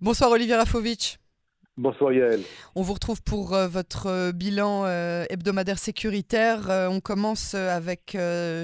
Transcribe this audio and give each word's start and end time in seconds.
Bonsoir 0.00 0.30
Olivier 0.32 0.56
Rafovitch. 0.56 1.18
Bonsoir 1.76 2.12
Yael. 2.12 2.40
On 2.74 2.82
vous 2.82 2.94
retrouve 2.94 3.22
pour 3.22 3.54
euh, 3.54 3.66
votre 3.68 4.06
euh, 4.06 4.32
bilan 4.32 4.84
euh, 4.86 5.24
hebdomadaire 5.30 5.78
sécuritaire. 5.78 6.68
on 6.90 7.00
commence 7.00 7.54
avec 7.54 8.16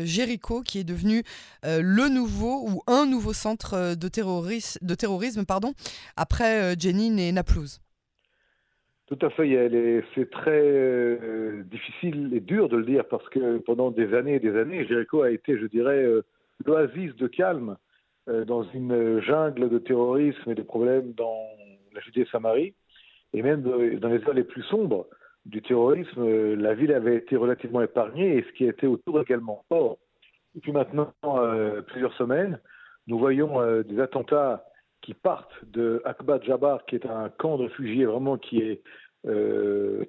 Jéricho 0.05 0.63
qui 0.63 0.81
est 0.81 0.85
devenu 0.85 1.23
le 1.65 2.09
nouveau 2.09 2.69
ou 2.69 2.83
un 2.87 3.07
nouveau 3.07 3.33
centre 3.33 3.97
de, 3.97 4.09
terrorisme, 4.09 4.79
de 4.85 4.95
terrorisme 4.95 5.45
pardon, 5.45 5.73
après 6.17 6.75
Jenin 6.79 7.17
et 7.17 7.33
Naplouse. 7.33 7.81
Tout 9.07 9.19
à 9.23 9.31
fait 9.31 9.49
Yael. 9.49 9.75
Et 9.75 10.05
c'est 10.15 10.31
très 10.31 11.63
difficile 11.65 12.31
et 12.33 12.41
dur 12.41 12.69
de 12.69 12.77
le 12.77 12.85
dire 12.85 13.05
parce 13.09 13.29
que 13.31 13.59
pendant 13.59 13.91
des 13.91 14.15
années 14.15 14.35
et 14.35 14.41
des 14.41 14.57
années, 14.57 14.87
Jéricho 14.87 15.23
a 15.23 15.31
été, 15.31 15.59
je 15.59 15.67
dirais, 15.67 16.05
l'oasis 16.65 17.15
de 17.17 17.27
calme 17.27 17.77
dans 18.27 18.63
une 18.63 19.21
jungle 19.21 19.69
de 19.69 19.79
terrorisme 19.79 20.51
et 20.51 20.55
de 20.55 20.63
problèmes 20.63 21.13
dans 21.15 21.49
la 21.93 22.01
Judée-Samarie 22.01 22.75
et 23.33 23.43
même 23.43 23.63
dans 23.63 24.09
les 24.09 24.25
heures 24.25 24.35
les 24.35 24.45
plus 24.45 24.63
sombres 24.65 25.07
du 25.47 25.63
terrorisme, 25.63 26.21
euh, 26.23 26.57
la 26.57 26.75
ville 26.75 26.93
avait 26.93 27.17
été 27.17 27.37
relativement 27.37 27.83
épargnée 27.83 28.37
et 28.37 28.43
ce 28.43 28.53
qui 28.53 28.67
était 28.67 28.87
autour 28.87 29.21
également. 29.21 29.65
Or, 29.71 29.99
depuis 30.55 30.73
maintenant 30.73 31.13
euh, 31.25 31.81
plusieurs 31.83 32.13
semaines, 32.15 32.61
nous 33.07 33.19
voyons 33.19 33.61
euh, 33.61 33.83
des 33.83 34.01
attentats 34.01 34.65
qui 35.01 35.15
partent 35.15 35.65
de 35.65 36.03
Akbat 36.05 36.43
Jabbar, 36.43 36.85
qui 36.85 36.97
est 36.97 37.07
un 37.07 37.31
camp 37.31 37.57
de 37.57 37.65
réfugiés 37.65 38.05
vraiment 38.05 38.37
qui 38.37 38.81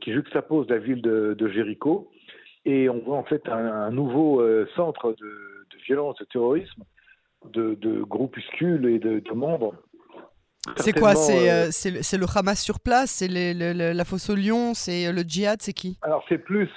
juxtapose 0.05 0.67
la 0.69 0.79
ville 0.79 1.01
de, 1.01 1.33
de, 1.33 1.47
Jéricho, 1.47 2.11
et 2.65 2.89
on 2.89 2.99
voit 2.99 3.15
en 3.15 3.23
fait 3.23 3.47
un, 3.47 3.89
nouveau 3.91 4.45
centre 4.75 5.13
de, 5.13 5.65
de, 5.71 5.77
violence, 5.85 6.17
de 6.17 6.25
terrorisme, 6.25 6.83
de, 7.45 7.75
de 7.75 8.01
groupuscules 8.03 8.85
et 8.85 8.99
de, 8.99 9.33
membres. 9.33 9.75
C'est 10.77 10.93
quoi 10.93 11.13
euh, 11.31 11.67
C'est 11.71 12.17
le 12.17 12.25
Hamas 12.35 12.61
sur 12.61 12.79
place 12.79 13.11
C'est 13.11 13.27
la 13.27 14.05
fosse 14.05 14.29
au 14.29 14.35
lion 14.35 14.73
C'est 14.73 15.07
euh, 15.07 15.11
le 15.11 15.21
djihad 15.21 15.61
C'est 15.61 15.73
qui? 15.73 15.97
Alors 16.01 16.23
c'est 16.29 16.37
plus, 16.37 16.69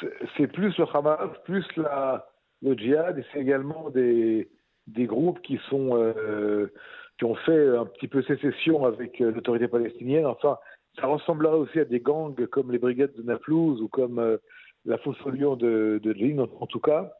plus 0.53 0.77
le 0.79 0.85
Hamas, 0.95 1.31
plus 1.45 1.67
la, 1.77 2.27
le 2.63 2.75
djihad, 2.75 3.19
et 3.19 3.25
c'est 3.33 3.41
également 3.41 3.91
des, 3.91 4.49
des 4.87 5.07
groupes 5.07 5.41
qui, 5.43 5.61
sont, 5.69 5.97
euh, 5.97 6.73
qui 7.19 7.25
ont 7.25 7.35
fait 7.35 7.77
un 7.77 7.85
petit 7.85 8.09
peu 8.09 8.23
sécession 8.23 8.87
avec 8.87 9.19
l'autorité 9.19 9.69
palestinienne. 9.69 10.27
Enfin, 10.27 10.59
ça 10.99 11.07
ressemblerait 11.07 11.59
aussi 11.59 11.81
à 11.81 11.85
des 11.85 12.01
gangs 12.01 12.47
comme 12.47 12.73
les 12.73 12.79
brigades 12.79 13.15
de 13.15 13.23
Naplouse 13.23 13.83
ou 13.83 13.89
comme 13.89 14.39
la 14.87 14.99
fosse 14.99 15.21
au 15.25 15.31
lion 15.31 15.57
de, 15.57 16.01
de 16.03 16.41
En, 16.61 16.67
tout 16.67 16.81
cas, 16.81 17.13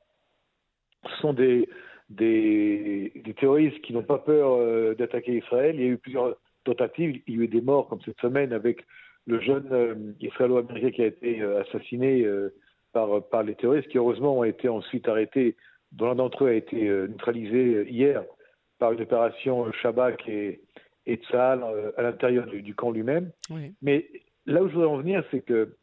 ce 1.09 1.17
sont 1.21 1.33
des, 1.33 1.69
des, 2.11 3.13
des 3.15 3.35
terroristes 3.35 3.81
qui 3.81 3.93
n'ont 3.93 4.03
pas 4.03 4.19
peur 4.19 4.97
d'attaquer 4.97 5.39
Israël. 5.39 5.77
Il 5.77 5.83
y 5.83 5.85
a 5.85 5.91
eu 5.91 5.99
plusieurs 5.99 6.37
tentatives. 6.65 7.21
Il 7.27 7.37
y 7.37 7.41
a 7.41 7.45
eu 7.45 7.49
des 7.49 7.61
morts, 7.61 7.89
comme 7.89 8.01
cette 8.03 8.21
semaine, 8.21 8.53
avec 8.53 8.85
le 9.27 9.41
jeune 9.41 9.69
euh, 9.73 9.95
israélo-américain 10.21 10.91
qui 10.91 11.03
a 11.03 11.07
été 11.07 11.41
euh, 11.41 11.63
assassiné 11.63 12.23
euh, 12.23 12.55
par, 12.93 13.27
par 13.29 13.43
les 13.43 13.55
terroristes, 13.55 13.89
qui 13.89 13.99
heureusement 13.99 14.39
ont 14.39 14.45
été 14.45 14.69
ensuite 14.69 15.09
arrêtés, 15.09 15.57
dont 15.93 16.07
l'un 16.07 16.15
d'entre 16.17 16.45
eux 16.45 16.49
a 16.49 16.55
été 16.55 16.89
neutralisé 16.89 17.87
hier 17.89 18.25
par 18.79 18.93
une 18.93 19.03
opération 19.03 19.71
Shabak 19.73 20.29
et, 20.29 20.61
et 21.07 21.21
à 21.33 22.03
l'intérieur 22.03 22.47
du, 22.47 22.75
camp 22.75 22.91
lui-même. 22.91 23.31
Mais 23.83 24.09
là 24.47 24.63
où 24.63 24.69
je 24.69 24.75
voudrais 24.75 24.89
en 24.89 24.99
venir, 24.99 25.25
c'est 25.31 25.45
que 25.45 25.77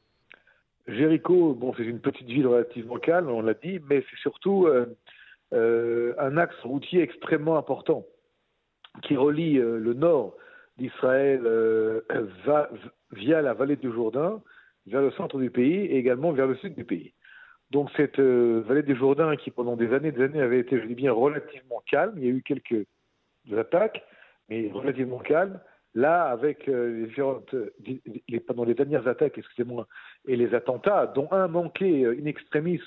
Jéricho, 0.87 1.53
bon, 1.53 1.73
c'est 1.77 1.83
une 1.83 1.99
petite 1.99 2.27
ville 2.27 2.47
relativement 2.47 2.97
calme, 2.97 3.29
on 3.29 3.41
l'a 3.41 3.53
dit, 3.53 3.79
mais 3.89 4.03
c'est 4.09 4.19
surtout 4.19 4.67
un 5.53 6.37
axe 6.37 6.59
routier 6.63 7.01
extrêmement 7.01 7.57
important 7.57 8.05
qui 9.03 9.15
relie 9.15 9.55
le 9.55 9.93
nord 9.93 10.35
d'Israël 10.77 11.41
euh, 11.45 12.01
via 13.11 13.41
la 13.41 13.53
vallée 13.53 13.75
du 13.75 13.91
Jourdain 13.91 14.41
vers 14.87 15.01
le 15.01 15.11
centre 15.11 15.37
du 15.39 15.51
pays 15.51 15.85
et 15.85 15.97
également 15.97 16.31
vers 16.31 16.47
le 16.47 16.55
sud 16.55 16.75
du 16.75 16.85
pays. 16.85 17.13
Donc 17.69 17.89
cette 17.95 18.19
euh, 18.19 18.63
vallée 18.67 18.83
du 18.83 18.95
Jourdain 18.95 19.35
qui 19.35 19.51
pendant 19.51 19.75
des 19.75 19.93
années 19.93 20.11
des 20.11 20.23
années 20.23 20.41
avait 20.41 20.59
été, 20.59 20.79
je 20.79 20.85
dis 20.85 20.95
bien, 20.95 21.13
relativement 21.13 21.81
calme, 21.89 22.13
il 22.17 22.25
y 22.25 22.27
a 22.27 22.31
eu 22.31 22.41
quelques 22.41 22.85
attaques, 23.55 24.03
mais 24.49 24.69
relativement 24.73 25.19
calme. 25.19 25.59
Là, 25.93 26.23
avec 26.23 26.69
euh, 26.69 27.05
les 28.27 28.73
dernières 28.73 29.07
attaques, 29.09 29.39
et 30.25 30.35
les 30.37 30.55
attentats, 30.55 31.07
dont 31.07 31.27
un 31.31 31.49
manqué 31.49 32.05
in 32.05 32.25
extremis 32.25 32.79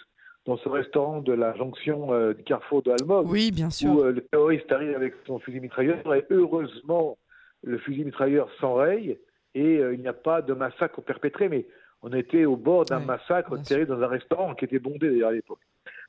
dans 0.46 0.56
ce 0.58 0.68
restaurant 0.68 1.20
de 1.20 1.32
la 1.32 1.54
jonction 1.56 2.32
du 2.32 2.42
carrefour 2.42 2.82
de 2.82 2.90
Almog, 2.90 3.26
oui, 3.30 3.50
bien 3.50 3.70
sûr. 3.70 3.90
où 3.90 4.02
le 4.02 4.20
terroriste 4.20 4.70
arrive 4.70 4.94
avec 4.94 5.14
son 5.26 5.38
fusil 5.38 5.60
mitrailleur, 5.60 6.14
et 6.14 6.26
heureusement, 6.30 7.16
le 7.64 7.78
fusil 7.78 8.04
mitrailleur 8.04 8.48
s'enraye 8.60 9.18
et 9.54 9.78
euh, 9.78 9.94
il 9.94 10.00
n'y 10.00 10.08
a 10.08 10.12
pas 10.12 10.42
de 10.42 10.52
massacre 10.52 11.00
perpétré, 11.00 11.48
mais 11.48 11.66
on 12.02 12.12
était 12.12 12.44
au 12.44 12.56
bord 12.56 12.84
d'un 12.84 13.00
massacre 13.00 13.56
terrible 13.62 13.96
dans 13.96 14.02
un 14.02 14.08
restaurant 14.08 14.54
qui 14.54 14.66
était 14.66 14.78
bondé 14.78 15.08
d'ailleurs 15.08 15.30
à 15.30 15.32
l'époque. 15.32 15.60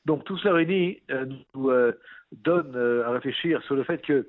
Donc 0.05 0.23
tout 0.25 0.37
ça 0.39 0.51
réuni 0.51 1.01
euh, 1.11 1.25
nous 1.53 1.69
euh, 1.69 1.93
donne 2.31 2.75
à 3.05 3.11
réfléchir 3.11 3.61
sur 3.63 3.75
le 3.75 3.83
fait 3.83 3.99
que 3.99 4.27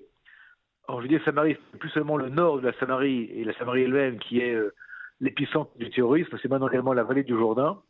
en 0.88 1.00
Judée-Samarie, 1.00 1.56
c'est 1.72 1.78
plus 1.78 1.88
seulement 1.90 2.16
le 2.16 2.28
nord 2.28 2.60
de 2.60 2.66
la 2.66 2.72
Samarie 2.78 3.24
et 3.34 3.42
la 3.42 3.52
Samarie 3.54 3.82
elle-même 3.82 4.20
qui 4.20 4.38
est 4.38 4.56
l'épicentre 5.20 5.76
du 5.78 5.90
terrorisme, 5.90 6.38
c'est 6.40 6.48
maintenant 6.48 6.68
également 6.68 6.92
la 6.92 7.02
vallée 7.02 7.24
du 7.24 7.32
Jourdain. 7.32 7.82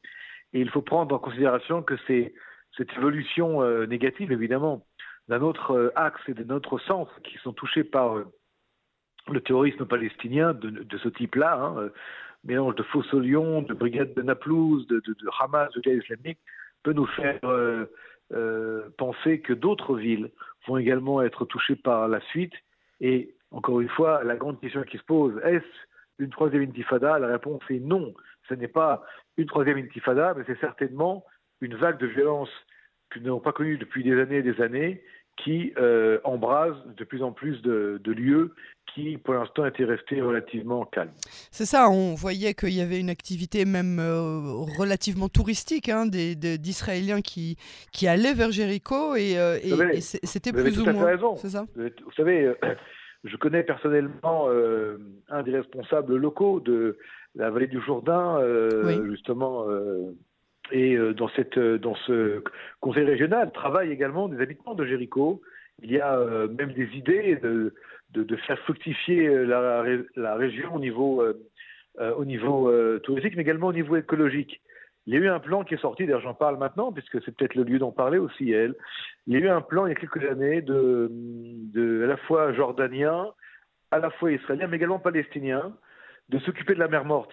Et 0.53 0.61
il 0.61 0.71
faut 0.71 0.83
prendre 0.83 1.15
en 1.15 1.19
considération 1.19 1.83
que 1.83 1.97
cette 2.07 2.93
évolution 2.97 3.63
négative, 3.87 4.33
évidemment, 4.33 4.87
d'un 5.29 5.43
autre 5.43 5.93
axe 5.97 6.21
et 6.29 6.35
d'un 6.35 6.55
autre 6.55 6.79
sens 6.79 7.09
qui 7.25 7.37
sont 7.39 7.53
touchés 7.53 7.85
par 7.85 8.25
le 9.33 9.41
terrorisme 9.41 9.85
palestinien 9.87 10.55
de, 10.55 10.99
ce 10.99 11.09
type-là, 11.09 11.55
hein, 11.55 11.77
euh, 11.79 11.89
mélange 12.45 12.75
de 12.77 12.83
Fossolion, 12.85 13.63
de 13.63 13.75
brigade 13.75 14.15
de 14.15 14.23
Naplouse, 14.23 14.87
de, 14.87 15.03
Hamas, 15.41 15.73
de 15.73 15.81
guerre 15.81 15.97
islamique, 15.97 16.39
peut 16.83 16.93
nous 16.93 17.07
faire 17.07 17.41
euh, 17.45 17.87
euh, 18.33 18.89
penser 18.99 19.41
que 19.41 19.53
d'autres 19.53 19.97
villes 19.97 20.31
vont 20.67 20.77
également 20.77 21.23
être 21.23 21.45
touchées 21.45 21.77
par 21.77 22.09
la 22.09 22.21
suite. 22.21 22.55
Et 23.01 23.35
encore 23.51 23.81
une 23.81 23.89
fois, 23.89 24.23
la 24.25 24.37
grande 24.37 24.61
question 24.61 24.83
qui 24.83 24.99
se 24.99 25.05
pose, 25.05 25.39
est-ce 25.45 25.65
une 26.19 26.31
troisième 26.31 26.63
intifada? 26.63 27.19
La 27.19 27.29
réponse 27.29 27.63
est 27.69 27.81
non. 27.81 28.15
Ce 28.49 28.55
n'est 28.55 28.69
pas 28.69 29.05
une 29.37 29.47
troisième 29.47 29.79
intifada, 29.79 30.35
mais 30.37 30.45
c'est 30.47 30.61
certainement 30.61 31.25
une 31.61 31.77
vague 31.77 31.99
de 31.99 32.07
violence 32.07 32.51
que 33.11 33.19
nous 33.19 33.27
n'avons 33.27 33.41
pas 33.41 33.53
connue 33.53 33.79
depuis 33.79 34.03
des 34.05 34.21
années 34.21 34.39
et 34.39 34.43
des 34.43 34.61
années, 34.61 35.03
qui 35.37 35.73
euh, 35.77 36.19
embrase 36.25 36.75
de 36.97 37.05
plus 37.05 37.23
en 37.23 37.33
plus 37.33 37.61
de, 37.63 38.01
lieux 38.07 38.55
qui, 38.95 39.19
pour 39.19 39.35
l'instant, 39.35 39.67
étaient 39.67 39.85
restés 39.85 40.23
relativement 40.23 40.87
calmes. 40.87 41.13
C'est 41.51 41.67
ça, 41.67 41.91
on 41.91 42.15
voyait 42.15 42.55
qu'il 42.55 42.73
y 42.73 42.81
avait 42.81 42.99
une 42.99 43.11
activité 43.11 43.65
même 43.67 43.99
euh, 43.99 44.41
relativement 44.79 45.29
touristique 45.29 45.89
hein, 45.91 46.07
d'Israéliens 46.07 47.21
qui, 47.21 47.59
qui 47.93 48.09
allaient 48.09 48.33
vers 48.33 48.51
Jéricho 48.51 49.15
et, 49.15 49.37
euh, 49.37 49.59
c'était 50.01 50.53
plus 50.53 50.81
ou 50.81 50.87
moins. 50.87 51.05
Raison. 51.05 51.37
Ça? 51.37 51.67
Vous, 51.77 52.13
savez, 52.17 52.53
je 53.27 53.37
connais 53.37 53.63
personnellement 53.63 54.49
un 55.29 55.43
des 55.43 55.53
responsables 55.53 56.17
locaux 56.17 56.61
de 56.61 56.97
la 57.35 57.51
vallée 57.51 57.67
du 57.67 57.81
Jourdain, 57.81 58.41
justement 59.05 59.67
et 60.73 60.97
euh, 60.97 61.15
dans, 61.15 61.29
cette, 61.31 61.59
euh, 61.59 61.79
dans 61.79 61.95
ce 62.07 62.43
conseil 62.81 63.05
régional 63.05 63.53
travaillent 63.53 63.93
également 63.93 64.29
des 64.29 64.41
habitants 64.41 64.75
de 64.75 64.85
Jéricho. 64.85 65.41
Il 65.83 65.91
y 65.93 66.01
a 66.01 66.19
euh, 66.19 66.49
même 66.49 66.73
des 66.73 66.89
idées 66.97 67.37
de, 67.37 67.75
de, 68.13 68.23
de 68.23 68.37
faire 68.37 68.59
fructifier 68.61 69.29
la, 69.29 69.85
la, 70.17 70.35
région 70.35 70.75
au 70.75 70.79
niveau, 70.79 71.23
au 71.99 72.25
niveau 72.25 72.99
touristique, 73.01 73.37
mais 73.37 73.43
également 73.43 73.69
au 73.69 73.73
niveau 73.73 73.97
écologique. 73.97 74.61
Il 75.07 75.15
y 75.15 75.17
a 75.17 75.21
eu 75.21 75.29
un 75.29 75.39
plan 75.39 75.63
qui 75.63 75.75
est 75.75 75.81
sorti, 75.81 76.05
d'ailleurs 76.05 76.21
j'en 76.21 76.35
parle 76.35 76.59
maintenant, 76.59 76.93
puisque 76.93 77.23
c'est 77.25 77.35
peut-être 77.35 77.55
le 77.55 77.63
lieu 77.63 77.79
d'en 77.79 77.93
parler 77.93 78.19
aussi, 78.19 78.51
elle. 78.51 78.75
Il 79.27 79.35
y 79.35 79.37
a 79.37 79.41
eu 79.41 79.49
un 79.49 79.61
plan 79.61 79.87
il 79.87 79.91
y 79.91 79.93
a 79.93 79.95
quelques 79.95 80.25
années 80.25 80.63
de, 80.63 81.09
de 81.11 82.05
à 82.05 82.07
la 82.07 82.17
fois 82.17 82.53
jordanien, 82.53 83.29
à 83.93 83.99
la 83.99 84.11
fois 84.11 84.33
israélien, 84.33 84.67
mais 84.67 84.77
également 84.77 84.99
palestinien, 84.99 85.73
de 86.29 86.39
s'occuper 86.41 86.75
de 86.75 86.81
la 86.81 86.89
mer 86.89 87.05
morte 87.05 87.33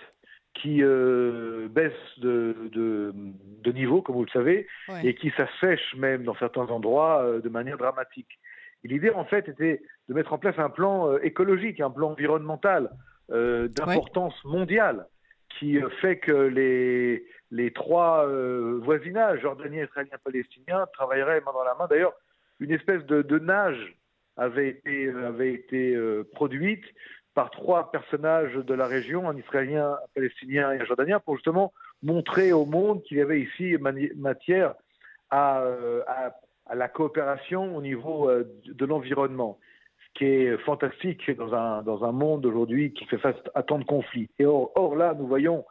qui 0.54 0.84
euh, 0.84 1.68
baisse 1.68 1.94
de, 2.20 2.56
de, 2.72 3.12
de, 3.64 3.72
niveau, 3.72 4.02
comme 4.02 4.16
vous 4.16 4.26
le 4.26 4.30
savez, 4.30 4.68
et 5.04 5.16
qui 5.16 5.32
s'assèche 5.32 5.96
même 5.96 6.24
dans 6.24 6.36
certains 6.36 6.68
endroits 6.68 7.24
euh, 7.24 7.42
de 7.42 7.50
manière 7.50 7.78
dramatique. 7.78 8.40
L'idée, 8.84 9.10
en 9.10 9.26
fait, 9.26 9.50
était 9.50 9.82
de 10.10 10.14
mettre 10.14 10.34
en 10.34 10.38
place 10.38 10.60
un 10.60 10.70
plan 10.70 11.10
euh, 11.10 11.20
écologique, 11.24 11.80
un 11.80 11.90
plan 11.90 12.12
environnemental 12.12 12.92
d'importance 13.30 14.36
mondiale, 14.44 15.08
qui 15.58 15.80
fait 16.02 16.18
que 16.20 16.32
les, 16.32 17.26
les 17.54 17.72
trois 17.72 18.28
voisinages, 18.82 19.42
jordanien, 19.42 19.84
israélien, 19.84 20.18
palestinien, 20.24 20.86
travailleraient 20.94 21.42
main 21.42 21.54
dans 21.54 21.64
la 21.64 21.76
main. 21.76 21.88
D'ailleurs, 21.88 22.14
une 22.60 22.72
espèce 22.72 23.06
de, 23.06 23.22
de 23.22 23.40
nage 23.40 23.96
avait 24.38 24.70
été, 24.70 25.10
avait 25.10 25.54
été 25.54 25.96
produite 26.34 26.84
par 27.34 27.52
trois 27.52 27.92
personnages 27.92 28.54
de 28.54 28.74
la 28.74 28.88
région, 28.88 29.30
un 29.30 29.38
Israélien, 29.38 29.92
un 29.92 30.08
Palestinien 30.14 30.72
et 30.72 30.82
un 30.82 30.86
Jordanien, 30.86 31.20
pour 31.20 31.36
justement 31.36 31.74
montrer 32.02 32.54
au 32.54 32.66
monde 32.66 33.02
qu'il 33.04 33.18
y 33.18 33.22
avait 33.22 33.42
ici 33.42 33.78
matière 34.16 34.76
à, 35.30 35.62
euh, 35.62 36.04
la 36.74 36.88
coopération 36.88 37.76
au 37.76 37.82
niveau 37.82 38.30
euh, 38.30 38.44
de 38.66 38.86
l'environnement. 38.86 39.58
Ce 39.98 40.20
qui 40.20 40.26
est 40.26 40.58
fantastique 40.60 41.32
dans 41.32 41.54
un, 42.04 42.12
monde 42.12 42.46
aujourd'hui 42.46 42.94
qui 42.94 43.06
fait 43.06 43.18
face 43.18 43.36
à 43.56 43.64
tant 43.64 43.80
de 43.80 43.84
conflits. 43.84 44.30
Et 44.38 44.46
or 44.46 44.96
là, 44.96 45.16
nous 45.18 45.26
voyons 45.26 45.66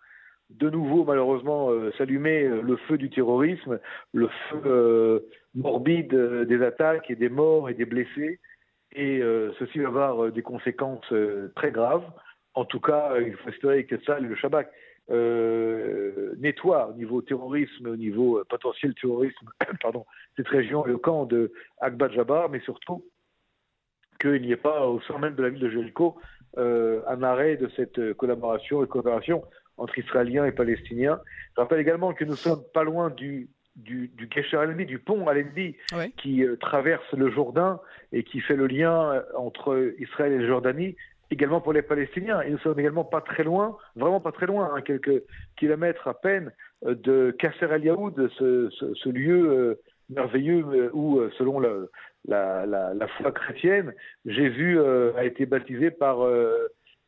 de 0.59 0.71
nouveau, 0.71 1.05
malheureusement, 1.05 1.71
euh, 1.71 1.93
s'allumer 1.99 2.45
euh, 2.45 2.63
le 2.63 2.77
feu 2.77 2.99
du 2.99 3.11
terrorisme, 3.11 3.79
le 4.13 4.29
feu 4.29 4.63
euh, 4.67 5.21
morbide 5.55 6.15
des 6.15 6.63
attaques 6.63 7.11
et 7.11 7.17
des 7.17 7.29
morts 7.29 7.71
et 7.71 7.75
des 7.75 7.85
blessés. 7.85 8.41
Et 8.95 9.23
ceci 9.59 9.79
va 9.79 10.09
avoir 10.09 10.33
des 10.33 10.43
conséquences 10.43 11.11
très 11.57 11.71
graves. 11.71 12.05
En 12.53 12.67
tout 12.67 12.79
cas, 12.79 13.19
il 13.19 13.33
faut 13.37 13.49
espérer 13.49 13.87
que 13.87 13.99
ça, 14.05 14.21
le 14.21 14.35
Shabbat, 14.35 14.71
nettoie 16.39 16.91
au 16.91 16.93
niveau 16.93 17.23
terrorisme, 17.23 17.87
au 17.87 17.97
niveau 17.97 18.43
potentiel 18.51 18.93
terrorisme, 18.95 19.49
pardon, 19.81 20.05
cette 20.37 20.49
région, 20.49 20.85
le 20.85 20.99
camp 20.99 21.25
de 21.25 21.53
Akbat 21.81 22.11
Jabbar, 22.11 22.51
mais 22.51 22.61
surtout 22.61 23.03
qu'il 24.21 24.43
n'y 24.43 24.53
ait 24.53 24.57
pas 24.57 24.87
au 24.87 25.01
sein 25.01 25.17
même 25.17 25.37
de 25.37 25.43
la 25.43 25.49
ville 25.49 25.63
de 25.63 25.71
Jéricho 25.71 26.19
un 26.59 27.23
arrêt 27.23 27.57
de 27.57 27.71
cette 27.77 28.13
collaboration 28.13 28.85
et 28.85 28.89
coopération 28.89 29.43
entre 29.77 29.99
Israéliens 29.99 30.45
et 30.45 30.53
Palestiniens. 30.53 31.21
Je 31.57 31.61
rappelle 31.61 31.81
également 31.81 32.13
que 32.13 32.25
nous 32.25 32.37
sommes 32.37 32.63
pas 32.73 32.85
loin 32.85 33.11
du 33.11 33.49
du, 33.77 34.09
du 34.09 34.29
al 34.53 34.77
du 34.77 34.99
pont 34.99 35.27
al 35.29 35.45
qui 36.19 36.45
euh, 36.45 36.57
traverse 36.57 37.13
le 37.13 37.31
Jourdain 37.31 37.81
et 38.13 38.23
qui 38.23 38.41
fait 38.41 38.57
le 38.57 38.67
lien 38.67 39.13
euh, 39.13 39.23
entre 39.37 39.95
Israël 39.99 40.33
et 40.33 40.39
la 40.39 40.47
Jordanie, 40.47 40.97
également 41.31 41.61
pour 41.61 41.73
les 41.73 41.83
Palestiniens. 41.83 42.43
Et 42.43 42.51
nous 42.51 42.59
sommes 42.59 42.79
également 42.79 43.05
pas 43.05 43.21
très 43.21 43.45
loin, 43.45 43.77
vraiment 43.97 44.21
pas 44.21 44.33
très 44.33 44.47
loin, 44.47 44.71
hein, 44.75 44.83
quelques 44.83 45.23
kilomètres 45.57 46.07
à 46.07 46.15
peine, 46.15 46.53
euh, 46.85 46.95
de 46.95 47.35
Kasser 47.39 47.67
al 47.67 47.85
Yaoud, 47.85 48.31
ce, 48.39 48.69
ce, 48.71 49.09
lieu 49.09 49.81
merveilleux 50.11 50.91
où, 50.93 51.23
selon 51.39 51.59
la, 51.59 51.71
la, 52.27 52.67
la, 52.67 53.09
foi 53.09 53.33
chrétienne, 53.33 53.95
Jésus 54.27 54.79
a 54.79 55.25
été 55.25 55.47
baptisé 55.47 55.91
par 55.91 56.19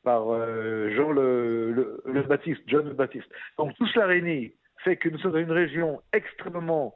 par 0.05 0.33
euh, 0.33 0.91
Jean 0.95 1.11
le, 1.11 2.23
Baptiste, 2.29 2.63
John 2.67 2.87
le 2.87 2.95
Baptiste. 2.95 3.29
Donc 3.59 3.75
tout 3.77 3.87
cela 3.89 4.07
réuni 4.07 4.53
fait 4.85 4.97
que 4.97 5.09
nous 5.09 5.19
sommes 5.19 5.33
dans 5.33 5.39
une 5.39 5.51
région 5.51 6.01
extrêmement 6.13 6.95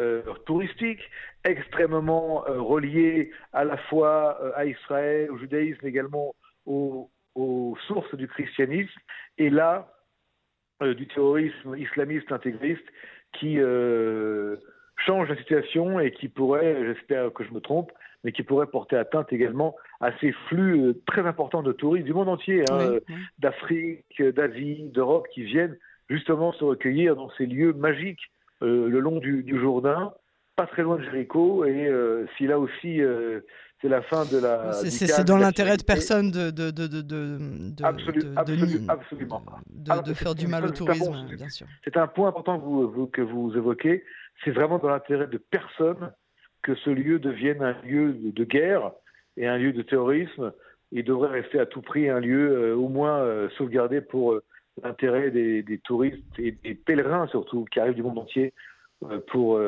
euh, 0.00 0.22
touristique, 0.44 1.00
extrêmement 1.44 2.46
euh, 2.46 2.60
reliée 2.60 3.30
à 3.52 3.64
la 3.64 3.76
fois 3.76 4.56
à 4.56 4.66
Israël, 4.66 5.30
au 5.30 5.38
judaïsme, 5.38 5.86
également 5.86 6.34
aux, 6.66 7.10
sources 7.86 8.14
du 8.16 8.26
christianisme, 8.26 9.00
et 9.38 9.48
là, 9.48 9.92
du 10.80 11.06
terrorisme 11.06 11.76
islamiste 11.76 12.32
intégriste 12.32 12.84
qui 13.32 13.58
change 15.06 15.28
la 15.28 15.36
situation 15.36 16.00
et 16.00 16.10
qui 16.10 16.28
pourrait, 16.28 16.84
j'espère 16.84 17.32
que 17.32 17.44
je 17.44 17.52
me 17.52 17.60
trompe, 17.60 17.92
mais 18.24 18.32
qui 18.32 18.42
pourrait 18.42 18.66
porter 18.66 18.96
atteinte 18.96 19.32
également 19.32 19.76
à 20.00 20.10
ces 20.18 20.32
flux 20.48 20.80
euh, 20.80 21.02
très 21.06 21.26
importants 21.26 21.62
de 21.62 21.72
touristes 21.72 22.06
du 22.06 22.14
monde 22.14 22.28
entier, 22.28 22.64
hein, 22.70 22.78
euh, 22.80 23.00
d'Afrique, 23.38 24.20
d'Asie, 24.20 24.90
d'Europe, 24.92 25.26
qui 25.32 25.44
viennent 25.44 25.76
justement 26.08 26.52
se 26.52 26.64
recueillir 26.64 27.16
dans 27.16 27.30
ces 27.36 27.46
lieux 27.46 27.72
magiques 27.72 28.30
euh, 28.62 28.88
le 28.88 29.00
long 29.00 29.18
du, 29.18 29.44
Jourdain, 29.58 30.12
pas 30.56 30.66
très 30.66 30.82
loin 30.82 30.96
de 30.96 31.02
Jéricho, 31.04 31.64
et 31.64 31.92
si 32.36 32.46
là 32.46 32.58
aussi 32.58 33.00
c'est 33.80 33.88
la 33.88 34.02
fin 34.02 34.24
de 34.24 34.38
la. 34.38 34.72
C'est 34.72 35.24
dans 35.24 35.36
l'intérêt 35.36 35.76
de 35.76 35.84
personne 35.84 36.30
de, 36.30 36.50
de, 36.50 36.70
de, 36.70 36.86
de, 36.88 37.02
de, 37.02 37.84
absolument. 37.84 39.44
de, 40.04 40.14
faire 40.14 40.34
du 40.34 40.48
mal 40.48 40.64
au 40.64 40.70
tourisme, 40.70 41.26
bien 41.36 41.48
sûr. 41.48 41.66
C'est 41.84 41.96
un 41.96 42.08
point 42.08 42.28
important 42.28 42.58
que 42.58 42.64
vous, 42.64 43.06
que 43.06 43.22
vous 43.22 43.56
évoquez. 43.56 44.04
C'est 44.44 44.50
vraiment 44.50 44.78
dans 44.78 44.88
l'intérêt 44.88 45.28
de 45.28 45.38
personne 45.38 46.12
que 46.68 46.74
ce 46.74 46.90
lieu 46.90 47.18
devienne 47.18 47.62
un 47.62 47.74
lieu 47.82 48.12
de 48.12 48.44
guerre 48.44 48.92
et 49.38 49.46
un 49.46 49.56
lieu 49.56 49.72
de 49.72 49.80
terrorisme. 49.80 50.52
Il 50.92 51.02
devrait 51.02 51.40
rester 51.40 51.58
à 51.58 51.64
tout 51.64 51.80
prix 51.80 52.10
un 52.10 52.20
lieu 52.20 52.50
euh, 52.50 52.76
au 52.76 52.88
moins 52.88 53.20
euh, 53.20 53.48
sauvegardé 53.56 54.02
pour 54.02 54.34
euh, 54.34 54.44
l'intérêt 54.82 55.30
des, 55.30 55.80
touristes 55.82 56.22
et 56.36 56.52
des 56.52 56.74
pèlerins 56.74 57.26
surtout 57.28 57.64
qui 57.72 57.80
arrivent 57.80 57.94
du 57.94 58.02
monde 58.02 58.18
entier 58.18 58.52
pour, 59.28 59.60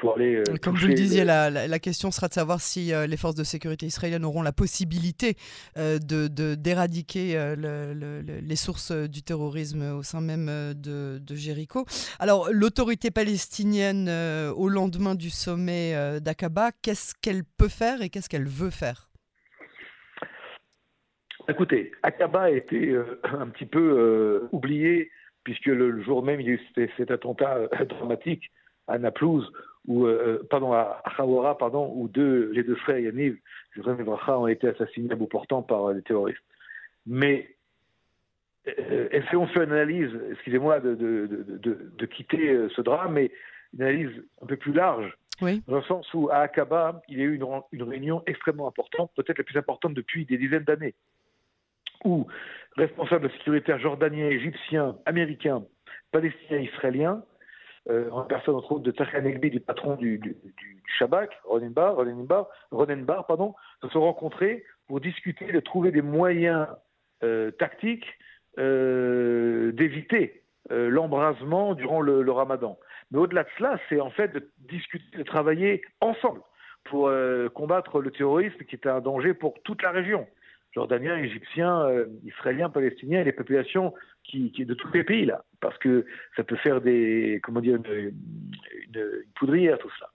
pour 0.00 0.14
aller. 0.16 0.42
Comme 0.62 0.76
vous 0.76 0.86
le 0.86 0.94
disiez, 0.94 1.24
la, 1.24 1.50
la, 1.50 1.78
question 1.78 2.10
sera 2.10 2.28
de 2.28 2.32
savoir 2.32 2.60
si 2.60 2.90
les 2.90 3.16
forces 3.16 3.34
de 3.34 3.44
sécurité 3.44 3.86
israéliennes 3.86 4.24
auront 4.24 4.42
la 4.42 4.52
possibilité 4.52 5.36
de 5.76 6.28
d'éradiquer 6.54 7.54
les 7.56 8.56
sources 8.56 8.92
du 8.92 9.22
terrorisme 9.22 9.82
au 9.98 10.02
sein 10.02 10.20
même 10.20 10.46
de, 10.46 11.18
de 11.18 11.34
Jéricho. 11.34 11.84
Alors, 12.18 12.48
l'autorité 12.50 13.10
palestinienne, 13.10 14.08
au 14.56 14.68
lendemain 14.68 15.14
du 15.14 15.30
sommet 15.30 16.20
d'Aqaba, 16.20 16.70
qu'est-ce 16.82 17.14
qu'elle 17.20 17.44
peut 17.44 17.68
faire 17.68 18.00
et 18.02 18.08
qu'est-ce 18.08 18.28
qu'elle 18.28 18.48
veut 18.48 18.70
faire? 18.70 19.08
Écoutez, 21.48 21.92
Akaba 22.02 22.42
a 22.42 22.50
été 22.50 22.90
euh, 22.90 23.20
un 23.22 23.48
petit 23.48 23.64
peu 23.64 23.80
euh, 23.80 24.48
oublié, 24.52 25.10
puisque 25.44 25.66
le, 25.66 26.02
jour 26.02 26.22
même, 26.22 26.40
il 26.42 26.46
y 26.46 26.50
a 26.50 26.54
eu 26.54 26.90
cet, 26.96 27.10
attentat 27.10 27.56
euh, 27.56 27.84
dramatique 27.86 28.50
à 28.88 28.98
Naplouse, 28.98 29.50
ou 29.86 30.06
pardon, 30.50 30.72
à 30.72 31.02
Hawara, 31.16 31.56
pardon, 31.56 31.92
où 31.94 32.08
deux, 32.08 32.50
les 32.52 32.62
deux 32.62 32.74
frères 32.76 32.98
Yaniv, 32.98 33.38
ont 34.28 34.46
été 34.46 34.68
assassinés 34.68 35.12
à 35.12 35.16
bout 35.16 35.26
portant 35.26 35.62
par 35.62 35.92
les 35.92 36.02
terroristes. 36.02 36.42
Mais 37.06 37.54
est-ce 38.66 39.30
qu'on 39.30 39.46
fait 39.46 39.64
une 39.64 39.72
analyse, 39.72 40.10
excusez-moi 40.32 40.80
de, 40.80 40.94
de, 40.94 42.06
quitter 42.06 42.68
ce 42.74 42.82
drame, 42.82 43.14
mais 43.14 43.30
une 43.72 43.82
analyse 43.82 44.10
un 44.42 44.46
peu 44.46 44.56
plus 44.56 44.72
large, 44.72 45.10
dans 45.40 45.76
le 45.76 45.82
sens 45.82 46.12
où 46.14 46.28
à 46.30 46.38
Akaba, 46.38 47.00
il 47.08 47.18
y 47.18 47.22
a 47.22 47.24
eu 47.24 47.34
une, 47.36 47.46
une 47.72 47.82
réunion 47.84 48.22
extrêmement 48.26 48.66
importante, 48.68 49.12
peut-être 49.16 49.38
la 49.38 49.44
plus 49.44 49.56
importante 49.56 49.94
depuis 49.94 50.26
des 50.26 50.36
dizaines 50.36 50.64
d'années, 50.64 50.94
où 52.04 52.26
responsables 52.76 53.30
sécuritaires 53.32 53.78
jordaniens, 53.78 54.28
égyptiens, 54.28 54.96
américains, 55.06 55.64
palestiniens, 56.10 56.60
israéliens, 56.60 57.22
euh, 57.90 58.10
en 58.10 58.24
personne 58.24 58.60
de 58.82 58.90
Tarek 58.90 59.22
Negbi, 59.24 59.50
du 59.50 59.60
patron 59.60 59.96
du, 59.96 60.18
du, 60.18 60.36
du 60.56 60.82
Shabak, 60.98 61.30
Ronenbar, 61.44 61.96
Ronenbar, 62.70 63.26
pardon, 63.26 63.54
se 63.82 63.88
sont 63.88 64.00
rencontrés 64.00 64.64
pour 64.86 65.00
discuter 65.00 65.52
de 65.52 65.60
trouver 65.60 65.90
des 65.90 66.02
moyens 66.02 66.66
euh, 67.22 67.50
tactiques 67.52 68.06
euh, 68.58 69.72
d'éviter 69.72 70.42
euh, 70.70 70.88
l'embrasement 70.88 71.74
durant 71.74 72.00
le, 72.00 72.22
le, 72.22 72.32
ramadan. 72.32 72.78
Mais 73.10 73.18
au-delà 73.18 73.44
de 73.44 73.48
cela, 73.58 73.78
c'est 73.88 74.00
en 74.00 74.10
fait 74.10 74.32
de 74.32 74.50
discuter, 74.58 75.18
de 75.18 75.22
travailler 75.22 75.82
ensemble 76.00 76.40
pour 76.84 77.10
combattre 77.52 78.00
le 78.00 78.10
terrorisme 78.10 78.64
qui 78.64 78.74
est 78.74 78.86
un 78.86 79.00
danger 79.00 79.34
pour 79.34 79.60
toute 79.62 79.82
la 79.82 79.90
région. 79.90 80.26
Jordaniens, 80.72 81.18
Égyptiens, 81.18 81.86
Israéliens, 82.24 82.70
Palestiniens 82.70 83.20
et 83.20 83.24
les 83.24 83.32
populations 83.32 83.92
qui, 84.28 84.52
qui, 84.52 84.64
de 84.64 84.74
tous 84.74 84.92
les 84.92 85.04
pays 85.04 85.24
là, 85.24 85.42
parce 85.60 85.76
que 85.78 86.06
ça 86.36 86.44
peut 86.44 86.56
faire 86.56 86.80
des, 86.80 87.40
comment 87.42 87.60
dire, 87.60 87.76
une, 87.76 88.12
poudrière 89.34 89.78
tout 89.78 89.90
ça. 89.98 90.10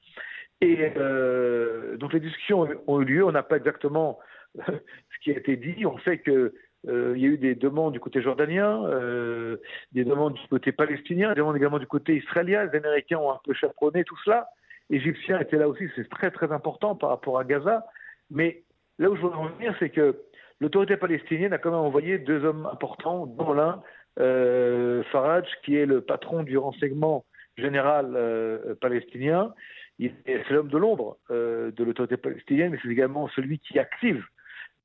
Et 0.61 0.93
euh, 0.95 1.97
donc 1.97 2.13
les 2.13 2.19
discussions 2.19 2.67
ont 2.87 3.01
eu 3.01 3.05
lieu. 3.05 3.25
On 3.25 3.31
n'a 3.31 3.43
pas 3.43 3.57
exactement 3.57 4.19
ce 4.55 5.19
qui 5.21 5.31
a 5.31 5.37
été 5.37 5.57
dit. 5.57 5.85
On 5.85 5.97
sait 5.99 6.19
que 6.19 6.53
euh, 6.87 7.13
il 7.15 7.21
y 7.21 7.25
a 7.25 7.29
eu 7.29 7.37
des 7.37 7.55
demandes 7.55 7.93
du 7.93 7.99
côté 7.99 8.21
jordanien, 8.21 8.85
euh, 8.85 9.57
des 9.91 10.03
demandes 10.05 10.33
du 10.33 10.47
côté 10.47 10.71
palestinien, 10.71 11.29
des 11.29 11.35
demandes 11.35 11.57
également 11.57 11.79
du 11.79 11.87
côté 11.87 12.15
israélien. 12.15 12.65
Les 12.65 12.77
Américains 12.77 13.17
ont 13.17 13.31
un 13.31 13.39
peu 13.43 13.53
chaperonné 13.53 14.03
tout 14.03 14.17
cela. 14.23 14.47
Égyptiens 14.89 15.39
étaient 15.39 15.57
là 15.57 15.67
aussi, 15.67 15.89
c'est 15.95 16.09
très 16.09 16.29
très 16.29 16.51
important 16.51 16.95
par 16.95 17.09
rapport 17.09 17.39
à 17.39 17.43
Gaza. 17.45 17.85
Mais 18.29 18.63
là 18.99 19.09
où 19.09 19.15
je 19.15 19.21
veux 19.21 19.33
en 19.33 19.47
venir, 19.47 19.75
c'est 19.79 19.89
que 19.89 20.17
l'autorité 20.59 20.97
palestinienne 20.97 21.53
a 21.53 21.57
quand 21.57 21.71
même 21.71 21.79
envoyé 21.79 22.19
deux 22.19 22.43
hommes 22.43 22.67
importants, 22.71 23.25
dont 23.25 23.53
l'un, 23.53 23.81
Farage, 24.17 25.47
qui 25.65 25.75
est 25.75 25.85
le 25.85 26.01
patron 26.01 26.43
du 26.43 26.57
renseignement 26.57 27.25
général 27.57 28.13
euh, 28.15 28.75
palestinien. 28.81 29.53
C'est 29.99 30.49
l'homme 30.49 30.69
de 30.69 30.77
l'ombre 30.77 31.17
euh, 31.29 31.71
de 31.71 31.83
l'autorité 31.83 32.17
palestinienne, 32.17 32.71
mais 32.71 32.79
c'est 32.81 32.89
également 32.89 33.29
celui 33.35 33.59
qui 33.59 33.79
active 33.79 34.23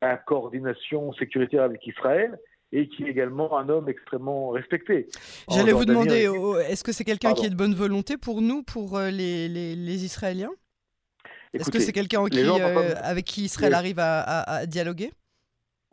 la 0.02 0.16
coordination 0.16 1.12
sécuritaire 1.14 1.62
avec 1.62 1.84
Israël 1.86 2.38
et 2.70 2.88
qui 2.88 3.04
est 3.04 3.08
également 3.08 3.58
un 3.58 3.68
homme 3.70 3.88
extrêmement 3.88 4.50
respecté. 4.50 5.06
J'allais 5.50 5.72
vous 5.72 5.86
demander, 5.86 6.30
est-ce 6.68 6.84
que 6.84 6.92
c'est 6.92 7.04
quelqu'un 7.04 7.32
qui 7.32 7.46
est 7.46 7.50
de 7.50 7.56
bonne 7.56 7.74
volonté 7.74 8.18
pour 8.18 8.42
nous, 8.42 8.62
pour 8.62 8.98
les, 8.98 9.48
les, 9.48 10.04
Israéliens? 10.04 10.52
Est-ce 11.54 11.70
que 11.70 11.78
c'est 11.78 11.94
quelqu'un 11.94 12.22
avec 13.02 13.24
qui 13.24 13.44
Israël 13.44 13.72
arrive 13.72 13.98
à 13.98 14.66
dialoguer? 14.66 15.10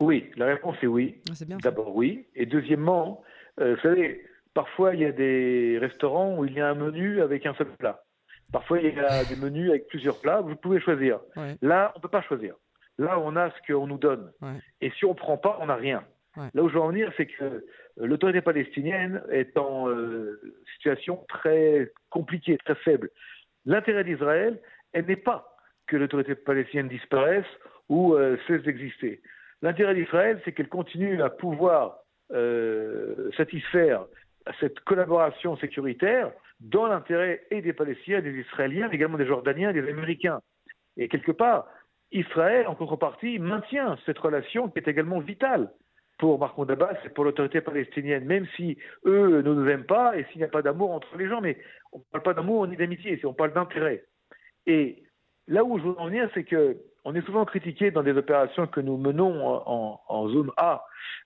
Oui, 0.00 0.30
la 0.36 0.46
réponse 0.46 0.76
est 0.82 0.86
oui. 0.86 1.20
Ah, 1.30 1.56
D'abord 1.62 1.94
oui. 1.96 2.26
Et 2.34 2.46
deuxièmement, 2.46 3.22
euh, 3.60 3.74
vous 3.74 3.80
savez, 3.80 4.24
parfois 4.54 4.94
il 4.94 5.00
y 5.00 5.04
a 5.04 5.12
des 5.12 5.78
restaurants 5.80 6.36
où 6.36 6.44
il 6.44 6.52
y 6.52 6.60
a 6.60 6.68
un 6.68 6.74
menu 6.74 7.20
avec 7.22 7.46
un 7.46 7.54
seul 7.54 7.68
plat. 7.78 8.02
Parfois 8.52 8.78
il 8.80 8.94
y 8.94 9.00
a 9.00 9.24
des 9.24 9.36
menus 9.36 9.70
avec 9.70 9.88
plusieurs 9.88 10.20
plats, 10.20 10.40
vous 10.40 10.54
pouvez 10.56 10.80
choisir. 10.80 11.20
Là, 11.62 11.92
on 11.94 11.98
ne 11.98 12.02
peut 12.02 12.08
pas 12.08 12.22
choisir. 12.22 12.54
Là, 12.98 13.18
on 13.18 13.36
a 13.36 13.50
ce 13.50 13.72
qu'on 13.72 13.86
nous 13.86 13.98
donne. 13.98 14.30
Et 14.80 14.90
si 14.90 15.04
on 15.04 15.10
ne 15.10 15.14
prend 15.14 15.36
pas, 15.36 15.58
on 15.60 15.66
n'a 15.66 15.74
rien. 15.74 16.04
Là 16.54 16.62
où 16.62 16.68
je 16.68 16.74
veux 16.74 16.80
en 16.80 16.88
venir, 16.88 17.10
c'est 17.16 17.26
que 17.26 17.44
euh, 17.44 17.60
l'autorité 17.96 18.42
palestinienne 18.42 19.22
est 19.30 19.56
en 19.56 19.88
euh, 19.88 20.38
situation 20.74 21.24
très 21.28 21.90
compliquée, 22.10 22.58
très 22.58 22.74
faible. 22.74 23.10
L'intérêt 23.64 24.04
d'Israël, 24.04 24.60
elle 24.92 25.06
n'est 25.06 25.16
pas 25.16 25.56
que 25.86 25.96
l'autorité 25.96 26.34
palestinienne 26.34 26.88
disparaisse 26.88 27.46
ou 27.88 28.14
euh, 28.14 28.36
cesse 28.46 28.62
d'exister. 28.62 29.22
L'intérêt 29.62 29.94
d'Israël, 29.94 30.40
c'est 30.44 30.52
qu'elle 30.52 30.68
continue 30.68 31.22
à 31.22 31.30
pouvoir 31.30 31.98
euh, 32.32 33.30
satisfaire 33.36 34.04
cette 34.60 34.80
collaboration 34.80 35.56
sécuritaire 35.56 36.30
dans 36.60 36.86
l'intérêt 36.86 37.42
et 37.50 37.62
des 37.62 37.72
Palestiniens, 37.72 38.20
des 38.20 38.40
Israéliens, 38.40 38.88
mais 38.88 38.96
également 38.96 39.18
des 39.18 39.26
Jordaniens, 39.26 39.72
des 39.72 39.88
Américains. 39.88 40.40
Et 40.96 41.08
quelque 41.08 41.32
part, 41.32 41.66
Israël, 42.12 42.66
en 42.66 42.74
contrepartie, 42.74 43.38
maintient 43.38 43.98
cette 44.06 44.18
relation 44.18 44.68
qui 44.68 44.78
est 44.78 44.88
également 44.88 45.18
vitale 45.18 45.70
pour 46.18 46.38
Mahmoud 46.38 46.70
Abbas 46.70 46.96
et 47.04 47.10
pour 47.10 47.24
l'autorité 47.24 47.60
palestinienne, 47.60 48.24
même 48.24 48.46
si 48.56 48.78
eux 49.04 49.42
ne 49.42 49.52
nous 49.52 49.68
aiment 49.68 49.84
pas 49.84 50.16
et 50.16 50.24
s'il 50.24 50.38
n'y 50.38 50.44
a 50.44 50.48
pas 50.48 50.62
d'amour 50.62 50.92
entre 50.92 51.16
les 51.16 51.28
gens, 51.28 51.40
mais 51.40 51.58
on 51.92 51.98
ne 51.98 52.02
parle 52.10 52.22
pas 52.22 52.34
d'amour 52.34 52.66
ni 52.66 52.76
d'amitié, 52.76 53.20
on 53.24 53.34
parle 53.34 53.52
d'intérêt. 53.52 54.04
Et 54.66 55.02
là 55.46 55.64
où 55.64 55.78
je 55.78 55.84
veux 55.84 55.98
en 55.98 56.06
venir, 56.06 56.30
c'est 56.32 56.44
que 56.44 56.78
on 57.06 57.14
est 57.14 57.24
souvent 57.24 57.44
critiqué 57.44 57.92
dans 57.92 58.02
des 58.02 58.16
opérations 58.16 58.66
que 58.66 58.80
nous 58.80 58.96
menons 58.96 59.62
en, 59.64 60.28
zone 60.28 60.50
A 60.56 60.84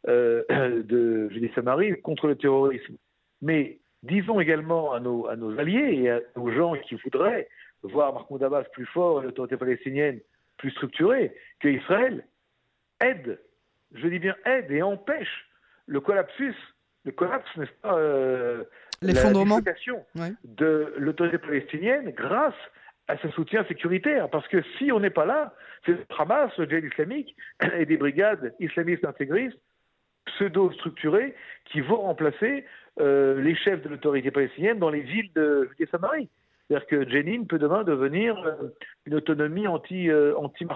euh, 0.09 0.43
de 0.83 1.31
Judée-Samarie 1.31 2.03
contre 2.03 2.27
le 2.27 2.37
terrorisme. 2.37 2.97
Mais 3.41 3.81
disons 4.03 4.41
également 4.41 4.93
à 4.93 5.01
nos, 5.01 5.27
à 5.27 5.37
nos 5.37 5.59
alliés 5.59 6.05
et 6.05 6.39
aux 6.39 6.51
gens 6.53 6.75
qui 6.75 6.97
voudraient 6.97 7.49
voir 7.83 8.13
Mahmoud 8.13 8.43
Abbas 8.43 8.65
plus 8.75 8.85
fort 8.85 9.23
et 9.23 9.25
l'autorité 9.25 9.57
palestinienne 9.57 10.21
plus 10.59 10.71
structurée, 10.73 11.35
qu'Israël 11.61 12.27
aide, 13.01 13.41
je 13.95 14.07
dis 14.07 14.19
bien 14.19 14.37
aide 14.45 14.71
et 14.71 14.83
empêche 14.83 15.49
le 15.87 16.01
collapsus, 16.01 16.55
le 17.07 17.13
collapse, 17.13 17.49
n'est-ce 17.57 17.73
pas, 17.81 17.97
euh, 17.97 18.65
l'effondrement 19.01 19.61
de 20.45 20.93
l'autorité 20.99 21.39
palestinienne 21.39 22.11
grâce 22.11 22.53
à 23.11 23.19
ce 23.19 23.29
soutien 23.31 23.65
sécuritaire. 23.65 24.29
Parce 24.31 24.47
que 24.49 24.63
si 24.79 24.93
on 24.93 25.01
n'est 25.01 25.11
pas 25.11 25.27
là, 25.27 25.53
c'est 25.85 25.97
Hamas, 26.17 26.57
le 26.59 26.67
djihad 26.67 26.85
islamique 26.85 27.37
et 27.79 27.85
des 27.87 27.97
brigades 27.97 28.55
islamistes 28.61 29.05
intégristes 29.05 29.59
pseudo-structurées 30.27 31.35
qui 31.65 31.81
vont 31.81 32.03
remplacer 32.03 32.65
euh, 33.01 33.41
les 33.41 33.57
chefs 33.57 33.83
de 33.83 33.89
l'autorité 33.89 34.31
palestinienne 34.31 34.79
dans 34.79 34.91
les 34.91 35.01
villes 35.01 35.33
de 35.35 35.69
Judée-Samarie. 35.71 36.29
C'est-à-dire 36.69 36.87
que 36.87 37.09
Jenin 37.09 37.45
peut 37.45 37.59
demain 37.59 37.83
devenir 37.83 38.39
euh, 38.47 38.69
une 39.07 39.15
autonomie 39.15 39.67
anti, 39.67 40.09
euh, 40.09 40.37
anti. 40.37 40.67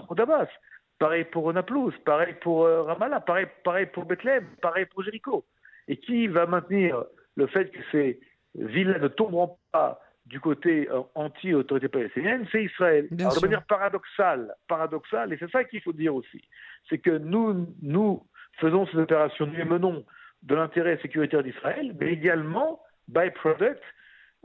Pareil 0.98 1.24
pour 1.24 1.52
Naplouse, 1.52 1.94
pareil 2.04 2.34
pour 2.40 2.66
Ramallah, 2.66 3.20
pareil, 3.20 3.86
pour 3.92 4.04
Bethléem, 4.04 4.46
pareil 4.62 4.86
pour 4.86 5.02
Jéricho. 5.02 5.44
Et 5.88 5.96
qui 5.96 6.28
va 6.28 6.46
maintenir 6.46 7.04
le 7.36 7.46
fait 7.46 7.70
que 7.70 7.80
ces 7.92 8.20
villes 8.54 8.96
ne 9.00 9.08
tomberont 9.08 9.56
pas 9.72 10.00
du 10.26 10.40
côté 10.40 10.88
euh, 10.90 11.02
anti-autorité 11.14 11.88
palestinienne, 11.88 12.46
c'est 12.50 12.64
Israël. 12.64 13.08
Alors, 13.18 13.34
de 13.34 13.40
manière 13.40 13.64
paradoxale, 13.64 14.54
paradoxale, 14.68 15.32
et 15.32 15.36
c'est 15.38 15.50
ça 15.50 15.64
qu'il 15.64 15.82
faut 15.82 15.92
dire 15.92 16.14
aussi, 16.14 16.42
c'est 16.88 16.98
que 16.98 17.10
nous, 17.10 17.66
nous 17.82 18.26
faisons 18.58 18.86
ces 18.86 18.98
opérations, 18.98 19.46
nous 19.46 19.56
les 19.56 19.64
menons 19.64 20.04
de 20.42 20.54
l'intérêt 20.54 20.98
sécuritaire 21.02 21.42
d'Israël, 21.42 21.94
mais 21.98 22.12
également, 22.12 22.80
by 23.08 23.30
product, 23.30 23.82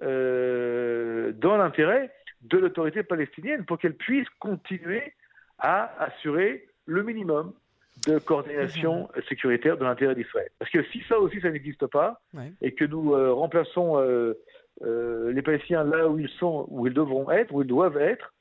euh, 0.02 1.34
dans 1.34 1.58
l'intérêt 1.58 2.12
de 2.42 2.58
l'autorité 2.58 3.04
palestinienne 3.04 3.66
pour 3.66 3.78
qu'elle 3.78 3.96
puisse 3.96 4.28
continuer 4.40 5.14
à 5.58 5.92
assurer 6.02 6.68
le 6.86 7.04
minimum 7.04 7.54
de 8.08 8.18
coordination 8.18 9.10
sécuritaire 9.28 9.78
de 9.78 9.84
l'intérêt 9.84 10.16
d'Israël. 10.16 10.50
Parce 10.58 10.72
que 10.72 10.84
si 10.86 11.04
ça 11.10 11.20
aussi, 11.20 11.42
ça 11.42 11.52
n'existe 11.52 11.86
pas, 11.88 12.22
et 12.62 12.74
que 12.74 12.86
nous 12.86 13.14
euh, 13.14 13.34
remplaçons 13.34 14.00
euh, 14.00 14.36
les 14.82 15.42
Palestiniens 15.42 15.84
là 15.84 16.08
où 16.08 16.20
ils 16.20 16.30
sont, 16.40 16.66
où 16.70 16.88
ils 16.88 16.94
devront 16.94 17.30
être, 17.32 17.54
où 17.54 17.62
ils 17.62 17.68
doivent 17.68 17.98
être, 17.98 18.34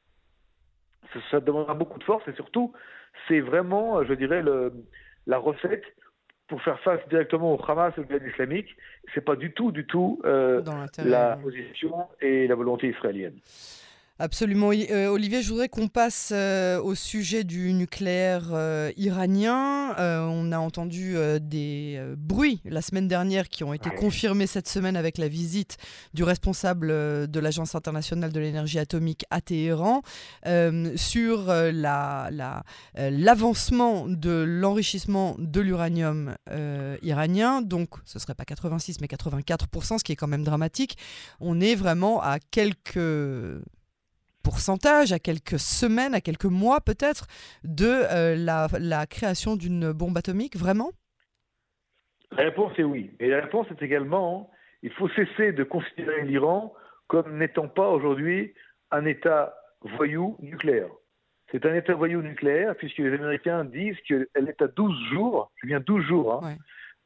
ça, 1.31 1.41
demandera 1.41 1.75
beaucoup 1.75 1.99
de 1.99 2.05
force 2.05 2.27
et 2.29 2.33
surtout, 2.33 2.73
c'est 3.27 3.41
vraiment, 3.41 4.05
je 4.05 4.15
dirais, 4.15 4.43
le, 4.43 4.73
la 5.27 5.39
recette 5.39 5.85
pour 6.49 6.63
faire 6.63 6.81
face 6.81 7.01
directement 7.09 7.55
au 7.55 7.71
Hamas 7.71 7.93
et 7.97 8.01
au 8.01 8.05
djihad 8.05 8.23
islamique. 8.27 8.75
C'est 9.15 9.25
pas 9.25 9.37
du 9.37 9.53
tout, 9.53 9.71
du 9.71 9.87
tout 9.87 10.21
euh, 10.25 10.63
la 10.99 11.37
position 11.37 12.09
et 12.21 12.47
la 12.47 12.55
volonté 12.55 12.89
israélienne. 12.89 13.39
Absolument. 14.21 14.73
Euh, 14.73 15.07
Olivier, 15.11 15.43
je 15.43 15.49
voudrais 15.49 15.69
qu'on 15.69 15.87
passe 15.87 16.31
euh, 16.35 16.83
au 16.83 16.97
sujet 16.97 17.45
du 17.45 17.73
nucléaire 17.73 18.49
euh, 18.51 18.91
iranien. 18.97 19.95
on 19.97 20.51
a 20.51 20.59
entendu 20.59 21.17
des 21.41 22.03
bruits 22.17 22.61
la 22.65 22.83
semaine 22.83 23.07
dernière 23.07 23.49
qui 23.49 23.63
ont 23.63 23.73
été 23.73 23.91
confirmés 23.91 24.49
cette 24.49 24.69
semaine 24.69 24.97
avec 24.97 25.19
la 25.19 25.29
visite 25.29 25.77
du 26.15 26.25
responsable 26.25 26.89
de 27.29 27.41
l'Agence 27.41 27.77
internationale 27.77 28.33
de 28.33 28.41
l'énergie 28.41 28.81
atomique 28.81 29.25
à 29.31 29.41
Téhéran 29.41 30.03
sur 30.97 31.47
l'avancement 33.03 34.07
la, 34.07 34.15
de 34.15 34.45
l'enrichissement 34.47 35.37
de 35.39 35.61
l'uranium 35.61 36.35
iranien. 37.03 37.63
Donc, 37.63 37.91
ce 38.05 38.19
ne 38.19 38.21
serait 38.21 38.35
pas 38.35 38.45
86 38.45 39.01
mais 39.01 39.07
84%, 39.07 39.99
ce 39.99 40.05
qui 40.05 40.13
est 40.13 40.17
quand 40.17 40.27
même 40.27 40.45
dramatique. 40.45 40.97
On 41.41 41.61
est 41.61 41.77
vraiment 41.77 42.21
à 42.21 42.39
quelques 42.39 42.99
pourcentage, 44.49 45.13
à 45.13 45.19
quelques 45.19 45.59
semaines, 45.59 46.15
à 46.15 46.23
quelques 46.23 46.47
mois 46.47 46.81
peut-être, 46.81 47.27
de 47.65 47.85
euh, 47.85 48.35
la, 48.35 49.07
création 49.07 49.57
d'une 49.57 49.93
bombe 49.93 50.17
atomique, 50.17 50.57
vraiment? 50.57 50.91
La 52.33 52.45
réponse 52.45 52.73
est 52.79 52.83
oui. 52.83 53.11
Et 53.21 53.29
la 53.29 53.43
réponse 53.43 53.67
est 53.71 53.83
également, 53.83 54.51
il 54.83 54.91
faut 54.93 55.11
cesser 55.11 55.53
de 55.53 55.65
considérer 55.65 56.23
l'Iran 56.23 56.73
comme 57.09 57.37
n'étant 57.37 57.69
pas 57.69 57.91
aujourd'hui 57.91 58.55
un 58.91 59.05
État 59.05 59.55
voyou 59.83 60.39
nucléaire. 60.41 60.89
C'est 61.53 61.67
un 61.67 61.75
État 61.75 61.93
voyou 61.93 62.23
nucléaire, 62.23 62.75
puisque 62.75 62.99
les 62.99 63.13
Américains 63.13 63.65
disent 63.67 64.01
qu'elle 64.07 64.29
est 64.35 64.63
à 64.63 64.69
12 64.69 64.97
jours, 65.13 65.53
je 65.57 65.67
viens 65.67 65.81
12 65.81 66.05
jours, 66.07 66.43
hein, 66.43 66.57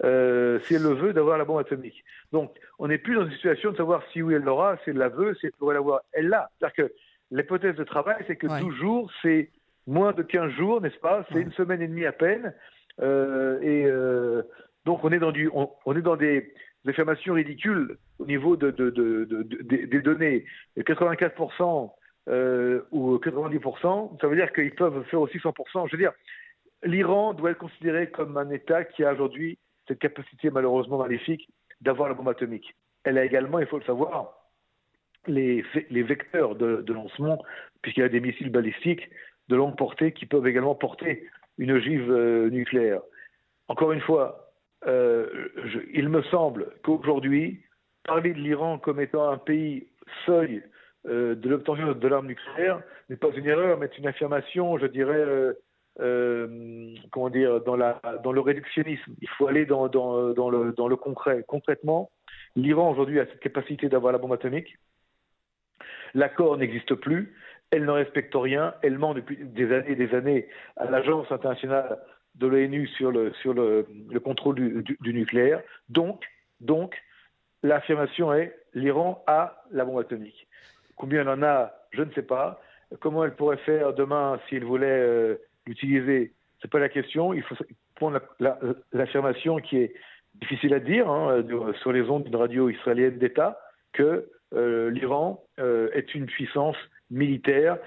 euh, 0.04 0.60
si 0.60 0.74
elle 0.74 0.82
le 0.82 0.94
veut, 0.94 1.12
d'avoir 1.12 1.38
la 1.38 1.44
bombe 1.44 1.58
atomique. 1.58 2.04
Donc, 2.30 2.54
on 2.78 2.86
n'est 2.86 2.98
plus 2.98 3.16
dans 3.16 3.24
une 3.24 3.32
situation 3.32 3.72
de 3.72 3.76
savoir 3.76 4.02
si 4.12 4.22
oui 4.22 4.34
elle 4.34 4.42
l'aura, 4.42 4.76
si 4.84 4.90
elle 4.90 4.98
la 4.98 5.08
veut, 5.08 5.34
si 5.34 5.46
elle 5.46 5.52
pourrait 5.52 5.74
l'avoir. 5.74 6.02
Elle 6.12 6.28
l'a. 6.28 6.48
C'est-à-dire 6.58 6.86
que 6.86 6.92
L'hypothèse 7.32 7.76
de 7.76 7.84
travail, 7.84 8.22
c'est 8.26 8.36
que 8.36 8.46
12 8.46 8.74
jours, 8.76 9.10
c'est 9.22 9.48
moins 9.86 10.12
de 10.12 10.22
15 10.22 10.52
jours, 10.52 10.82
n'est-ce 10.82 10.98
pas? 10.98 11.24
C'est 11.32 11.40
une 11.40 11.52
semaine 11.52 11.80
et 11.80 11.88
demie 11.88 12.04
à 12.04 12.12
peine. 12.12 12.52
Euh, 13.00 13.58
et 13.62 13.86
euh, 13.86 14.42
donc, 14.84 15.02
on 15.02 15.10
est 15.10 15.18
dans, 15.18 15.32
du, 15.32 15.50
on, 15.52 15.96
est 15.96 16.02
dans 16.02 16.16
des, 16.16 16.52
affirmations 16.86 17.32
ridicules 17.32 17.96
au 18.18 18.26
niveau 18.26 18.56
de, 18.56 18.70
des 18.70 20.02
données. 20.02 20.44
84% 20.76 21.90
euh, 22.28 22.82
ou 22.90 23.16
90%, 23.16 24.20
ça 24.20 24.26
veut 24.26 24.36
dire 24.36 24.52
qu'ils 24.52 24.74
peuvent 24.74 25.02
faire 25.04 25.20
aussi 25.22 25.38
100%. 25.38 25.86
Je 25.86 25.92
veux 25.92 26.02
dire, 26.02 26.12
l'Iran 26.84 27.32
doit 27.32 27.52
être 27.52 27.58
considéré 27.58 28.10
comme 28.10 28.36
un 28.36 28.50
État 28.50 28.84
qui 28.84 29.04
a 29.04 29.12
aujourd'hui 29.14 29.58
cette 29.88 30.00
capacité 30.00 30.50
malheureusement 30.50 30.98
maléfique 30.98 31.48
d'avoir 31.80 32.10
la 32.10 32.14
bombe 32.14 32.28
atomique. 32.28 32.76
Elle 33.04 33.16
a 33.16 33.24
également, 33.24 33.58
il 33.58 33.66
faut 33.66 33.78
le 33.78 33.84
savoir, 33.84 34.41
les, 35.26 35.62
vecteurs 36.02 36.54
de, 36.54 36.92
lancement, 36.92 37.42
puisqu'il 37.82 38.00
y 38.00 38.04
a 38.04 38.08
des 38.08 38.20
missiles 38.20 38.50
balistiques 38.50 39.08
de 39.48 39.56
longue 39.56 39.76
portée 39.76 40.12
qui 40.12 40.26
peuvent 40.26 40.46
également 40.46 40.74
porter 40.74 41.28
une 41.58 41.72
ogive 41.72 42.10
euh, 42.10 42.48
nucléaire. 42.50 43.02
Encore 43.68 43.92
une 43.92 44.00
fois, 44.00 44.52
euh, 44.86 45.48
il 45.92 46.08
me 46.08 46.22
semble 46.24 46.68
qu'aujourd'hui, 46.82 47.60
parler 48.04 48.32
de 48.32 48.38
l'Iran 48.38 48.78
comme 48.78 49.00
étant 49.00 49.28
un 49.28 49.38
pays 49.38 49.88
seuil 50.26 50.62
euh, 51.06 51.34
de 51.34 51.48
l'obtention 51.48 51.92
de 51.92 52.08
l'arme 52.08 52.26
nucléaire 52.26 52.82
n'est 53.08 53.16
pas 53.16 53.30
une 53.30 53.46
erreur, 53.46 53.78
mais 53.78 53.90
une 53.98 54.06
affirmation, 54.06 54.78
je 54.78 54.86
dirais, 54.86 55.54
comment 57.10 57.28
dire, 57.28 57.60
dans, 57.60 57.76
dans 57.76 58.32
le 58.32 58.40
réductionnisme. 58.40 59.12
Il 59.20 59.28
faut 59.28 59.46
aller 59.46 59.66
dans, 59.66 59.88
dans, 59.88 60.32
dans, 60.32 60.50
le, 60.50 60.72
dans 60.72 60.88
le 60.88 60.96
concret. 60.96 61.44
Concrètement, 61.46 62.10
l'Iran 62.56 62.90
aujourd'hui 62.90 63.20
a 63.20 63.26
cette 63.26 63.40
capacité 63.40 63.88
d'avoir 63.88 64.12
la 64.12 64.18
bombe 64.18 64.32
atomique. 64.32 64.78
L'accord 66.14 66.56
n'existe 66.58 66.94
plus, 66.94 67.34
elle 67.70 67.84
ne 67.86 67.90
respecte 67.90 68.34
rien, 68.34 68.74
elle 68.82 68.98
ment 68.98 69.14
depuis 69.14 69.36
des 69.36 69.72
années 69.72 69.92
et 69.92 69.96
des 69.96 70.14
années 70.14 70.48
à 70.76 70.90
l'Agence 70.90 71.30
internationale 71.32 71.98
de 72.34 72.46
l'ONU 72.46 72.86
sur 72.86 73.10
le, 73.10 73.32
sur 73.40 73.54
le, 73.54 73.86
contrôle 74.22 74.56
du, 74.56 75.14
nucléaire. 75.14 75.62
Donc, 75.88 76.22
donc 76.60 76.94
l'affirmation 77.62 78.32
est 78.34 78.54
l'Iran 78.74 79.22
a 79.26 79.62
la 79.70 79.84
bombe 79.84 80.00
atomique. 80.00 80.48
Combien 80.96 81.22
elle 81.22 81.28
en 81.28 81.42
a, 81.42 81.72
je 81.90 82.02
ne 82.02 82.10
sais 82.12 82.22
pas. 82.22 82.60
Comment 83.00 83.24
elle 83.24 83.34
pourrait 83.34 83.58
faire 83.58 83.94
demain 83.94 84.38
s'il 84.48 84.64
voulait 84.64 84.86
euh, 84.86 85.36
l'utiliser? 85.66 86.32
C'est 86.60 86.70
pas 86.70 86.78
la 86.78 86.88
question. 86.88 87.32
Il 87.32 87.42
faut 87.42 87.56
prendre 87.96 88.20
l'affirmation 88.92 89.56
qui 89.58 89.78
est 89.78 89.94
difficile 90.34 90.74
à 90.74 90.80
dire 90.80 91.10
hein, 91.10 91.42
sur 91.80 91.92
les 91.92 92.02
ondes 92.02 92.24
d'une 92.24 92.36
radio 92.36 92.68
israélienne 92.68 93.18
d'État 93.18 93.58
que 93.92 94.28
l'Iran 94.52 95.42
euh, 95.58 95.90
est 95.92 96.14
une 96.14 96.26
puissance 96.26 96.76
militaire, 97.10 97.78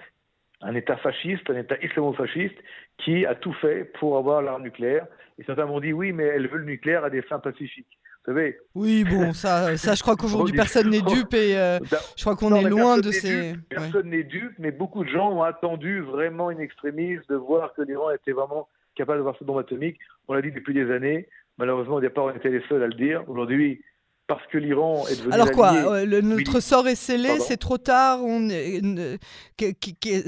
un 0.62 0.75
État 0.75 0.98
fasciste, 0.98 1.50
un 1.50 1.57
État 1.57 1.75
islamo-fasciste, 1.84 2.57
qui 2.98 3.25
a 3.25 3.36
tout 3.36 3.53
fait 3.53 3.86
pour 4.00 4.17
avoir 4.17 4.41
l'arme 4.41 4.63
nucléaire. 4.63 5.07
Et 5.38 5.43
certains 5.43 5.65
m'ont 5.65 5.79
dit 5.79 5.93
oui, 5.93 6.12
mais 6.12 6.24
elle 6.24 6.48
veut 6.48 6.60
le 6.60 6.65
nucléaire 6.65 7.03
à 7.03 7.10
des 7.10 7.22
fins 7.22 7.39
pacifiques. 7.39 8.00
Vous 8.25 8.34
savez 8.34 8.57
Oui, 8.74 9.03
bon, 9.03 9.34
ça, 9.34 9.77
ça 9.77 9.93
je 9.93 10.01
crois 10.01 10.15
qu'aujourd'hui 10.15 10.55
personne 10.55 10.89
n'est 10.89 11.01
dupe 11.13 11.34
et 11.36 11.55
euh, 11.57 11.77
je 12.17 12.24
crois 12.24 12.36
qu'on 12.36 12.55
est 12.55 12.69
loin 12.69 12.98
de 12.98 13.12
ces. 13.12 13.53
personne 13.69 14.10
n'est 14.10 14.24
dupe, 14.24 14.53
mais 14.57 14.72
beaucoup 14.72 15.03
de 15.03 15.10
gens 15.10 15.31
ont 15.31 15.43
attendu 15.43 16.01
vraiment 16.01 16.50
une 16.50 16.60
extrémiste 16.60 17.29
de 17.29 17.36
voir 17.36 17.74
que 17.74 17.84
l'Iran 17.84 18.10
était 18.12 18.31
vraiment 18.31 18.67
capable 18.95 19.19
d'avoir 19.19 19.38
ce 19.38 19.43
bombe 19.43 19.60
atomique. 19.60 20.00
On 20.27 20.34
l'a 20.34 20.41
dit 20.41 20.51
depuis 20.51 20.74
des 20.74 20.89
années. 20.91 21.27
Malheureusement, 21.57 21.95
au 21.95 22.01
départ, 22.01 22.25
on 22.25 22.31
était 22.31 22.50
les 22.50 22.62
seuls 22.67 22.81
à 22.81 22.88
le 22.88 22.95
dire. 22.95 23.24
Aujourd'hui, 23.29 23.81
parce 24.27 24.41
que 24.51 24.58
l'Iran 24.58 25.05
est 25.08 25.17
devenu. 25.17 25.34
Alors 25.34 25.51
quoi 25.51 26.03
le, 26.03 26.22
Notre 26.22 26.60
sort 26.60 26.88
est 26.88 26.96
scellé, 26.96 27.39
c'est 27.39 27.58
trop 27.58 27.77
tard. 27.77 28.24
On 28.24 28.48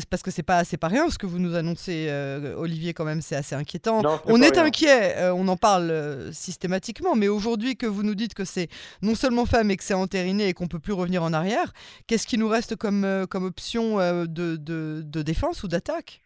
parce 0.09 0.21
que 0.21 0.31
c'est 0.31 0.43
pas 0.43 0.63
c'est 0.63 0.77
pas 0.77 0.87
rien 0.87 1.09
ce 1.09 1.17
que 1.17 1.25
vous 1.25 1.39
nous 1.39 1.55
annoncez, 1.55 2.07
euh, 2.09 2.55
Olivier. 2.57 2.93
Quand 2.93 3.05
même, 3.05 3.21
c'est 3.21 3.35
assez 3.35 3.55
inquiétant. 3.55 4.01
on 4.25 4.41
est 4.41 4.57
inquiet. 4.57 5.15
Euh, 5.17 5.33
on 5.33 5.47
en 5.47 5.57
parle 5.57 5.89
euh, 5.89 6.31
systématiquement, 6.31 7.15
mais 7.15 7.27
aujourd'hui 7.27 7.75
que 7.75 7.87
vous 7.87 8.03
nous 8.03 8.15
dites 8.15 8.33
que 8.33 8.45
c'est 8.45 8.67
non 9.01 9.15
seulement 9.15 9.45
fait, 9.45 9.63
mais 9.63 9.77
que 9.77 9.83
c'est 9.83 9.93
entériné 9.93 10.49
et 10.49 10.53
qu'on 10.53 10.67
peut 10.67 10.79
plus 10.79 10.93
revenir 10.93 11.23
en 11.23 11.33
arrière, 11.33 11.73
qu'est-ce 12.05 12.27
qui 12.27 12.37
nous 12.37 12.49
reste 12.49 12.75
comme 12.75 13.25
comme 13.29 13.45
option 13.45 13.97
de, 13.97 14.25
de, 14.25 15.01
de 15.03 15.21
défense 15.21 15.63
ou 15.63 15.67
d'attaque? 15.67 16.21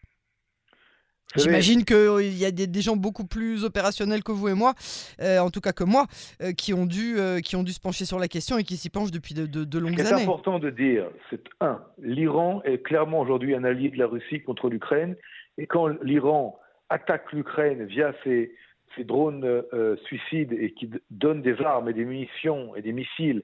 J'imagine 1.36 1.86
qu'il 1.86 1.96
euh, 1.96 2.24
y 2.24 2.46
a 2.46 2.52
des, 2.52 2.82
gens 2.82 2.96
beaucoup 2.96 3.26
plus 3.26 3.64
opérationnels 3.64 4.24
que 4.24 4.32
vous 4.32 4.50
et 4.50 4.54
moi, 4.54 4.74
euh, 5.22 5.40
en 5.40 5.50
tout 5.50 5.62
cas 5.62 5.72
que 5.72 5.84
moi, 5.84 6.08
euh, 6.42 6.52
qui, 6.52 6.74
ont 6.74 6.86
dû, 6.86 7.16
qui 7.44 7.56
ont 7.56 7.64
dû 7.64 7.72
se 7.72 7.80
pencher 7.80 8.06
sur 8.06 8.20
la 8.20 8.28
question 8.28 8.58
et 8.58 8.64
qui 8.64 8.78
s'y 8.78 8.90
penchent 8.90 9.12
depuis 9.12 9.34
de, 9.34 9.46
de, 9.46 9.80
longues 9.80 10.00
années. 10.00 10.10
Ce 10.10 10.16
qui 10.16 10.20
est 10.22 10.24
important 10.24 10.60
de 10.60 10.70
dire, 10.70 11.08
c'est 11.30 11.44
un, 11.62 11.82
l'Iran 12.00 12.62
est 12.64 12.80
clairement 12.80 13.20
aujourd'hui 13.20 13.56
un 13.56 13.64
allié 13.64 13.90
de 13.90 13.98
la 13.98 14.08
Russie 14.08 14.42
contre 14.42 14.70
l'Ukraine, 14.70 15.16
et 15.58 15.68
quand 15.68 15.88
l'Iran 16.04 16.60
attaque 16.90 17.32
l'Ukraine 17.32 17.86
via 17.86 18.14
ses, 18.24 18.54
ses 18.96 19.04
drones 19.04 19.64
suicides 20.06 20.52
et 20.54 20.74
qui 20.74 20.90
donne 21.10 21.42
des 21.42 21.62
armes 21.62 21.90
et 21.90 21.94
des 21.94 22.06
munitions 22.06 22.76
et 22.76 22.82
des 22.82 22.92
missiles 22.92 23.44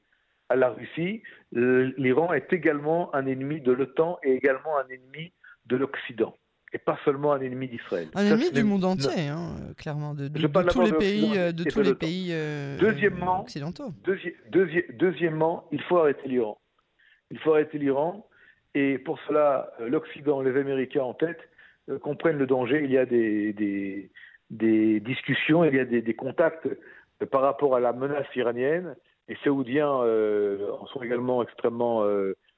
à 0.49 0.55
la 0.55 0.69
Russie, 0.69 1.21
l'Iran 1.51 2.33
est 2.33 2.51
également 2.51 3.13
un 3.15 3.25
ennemi 3.25 3.61
de 3.61 3.71
l'OTAN 3.71 4.17
et 4.23 4.33
également 4.33 4.77
un 4.77 4.87
ennemi 4.89 5.31
de 5.65 5.75
l'Occident 5.75 6.35
et 6.77 6.79
pas 6.79 6.97
seulement 7.03 7.33
un 7.33 7.41
ennemi 7.41 7.67
d'Israël. 7.67 8.07
Un 8.13 8.25
ennemi 8.25 8.51
du 8.51 8.63
monde 8.63 8.85
entier, 8.85 9.27
hein, 9.27 9.55
clairement, 9.77 10.13
de, 10.13 10.27
de, 10.27 10.47
tous 10.69 10.81
les 10.81 10.93
pays, 10.93 11.31
de 11.31 11.63
tous 11.63 11.81
les 11.81 11.95
pays 11.95 12.29
euh, 12.31 12.77
deuxièmement, 12.77 13.41
occidentaux. 13.41 13.91
deuxièmement, 14.93 15.65
il 15.71 15.81
faut 15.83 15.97
arrêter 15.97 16.27
l'Iran. 16.27 16.59
Il 17.31 17.39
faut 17.39 17.53
arrêter 17.53 17.79
l'Iran, 17.79 18.27
et 18.75 18.99
pour 18.99 19.19
cela, 19.27 19.71
euh, 19.81 19.89
l'Occident, 19.89 20.41
les 20.41 20.57
Américains 20.57 21.01
en 21.03 21.13
tête, 21.13 21.39
euh, 21.89 21.97
comprennent 21.97 22.37
le 22.37 22.45
danger. 22.45 22.81
Il 22.83 22.91
y 22.91 22.97
a 22.97 23.05
des, 23.05 23.53
des, 23.53 24.11
des 24.51 24.99
discussions, 24.99 25.63
il 25.63 25.75
y 25.75 25.79
a 25.79 25.85
des, 25.85 26.01
des 26.01 26.13
contacts 26.13 26.67
par 27.31 27.41
rapport 27.41 27.75
à 27.75 27.79
la 27.79 27.91
menace 27.91 28.27
iranienne. 28.35 28.95
Les 29.27 29.37
Saoudiens 29.43 29.89
en 29.89 30.85
sont 30.85 31.01
également 31.01 31.43
extrêmement 31.43 32.05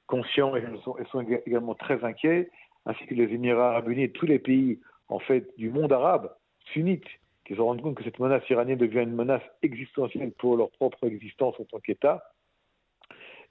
conscients 0.06 0.56
et 0.56 0.64
sont, 0.84 0.96
et 1.00 1.06
sont 1.12 1.22
également 1.48 1.74
très 1.74 2.04
inquiets 2.04 2.52
ainsi 2.90 3.06
que 3.06 3.14
les 3.14 3.32
Émirats 3.34 3.70
arabes 3.70 3.90
unis 3.90 4.04
et 4.04 4.12
tous 4.12 4.26
les 4.26 4.40
pays 4.40 4.80
en 5.10 5.20
fait 5.20 5.48
du 5.58 5.70
monde 5.70 5.94
arabe 5.94 6.32
sunnites 6.74 7.08
qui 7.46 7.56
se 7.56 7.62
rendent 7.62 7.82
compte 7.82 7.96
que 7.96 8.04
cette 8.04 8.20
menace 8.20 8.48
iranienne 8.50 8.78
devient 8.78 9.04
une 9.04 9.16
menace 9.16 9.44
existentielle 9.62 10.32
pour 10.32 10.58
leur 10.58 10.70
propre 10.72 11.06
existence 11.06 11.56
en 11.60 11.66
tant 11.66 11.80
qu'État. 11.80 12.24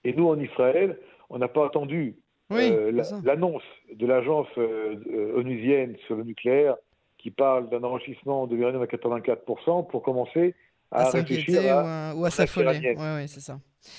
Et 0.05 0.13
nous, 0.13 0.29
en 0.29 0.39
Israël, 0.39 0.99
on 1.31 1.39
n'a 1.39 1.49
pas 1.49 1.67
attendu 1.67 2.17
euh, 2.53 2.93
l'annonce 3.25 3.63
de 3.93 4.07
l'agence 4.07 4.49
euh, 4.57 5.35
onusienne 5.37 5.97
sur 6.07 6.17
le 6.17 6.25
nucléaire 6.25 6.77
qui 7.19 7.31
parle 7.31 7.69
d'un 7.69 7.83
enrichissement 7.83 8.47
de 8.47 8.57
l'uranium 8.57 8.83
à 8.83 8.87
84% 8.87 9.89
pour 9.89 10.03
commencer 10.03 10.55
à, 10.91 11.11
réfléchir 11.11 11.77
à, 11.77 12.15
ou 12.17 12.25
à, 12.25 12.31
s'affoler. 12.31 12.95
c'est 13.27 13.41
ça. 13.41 13.59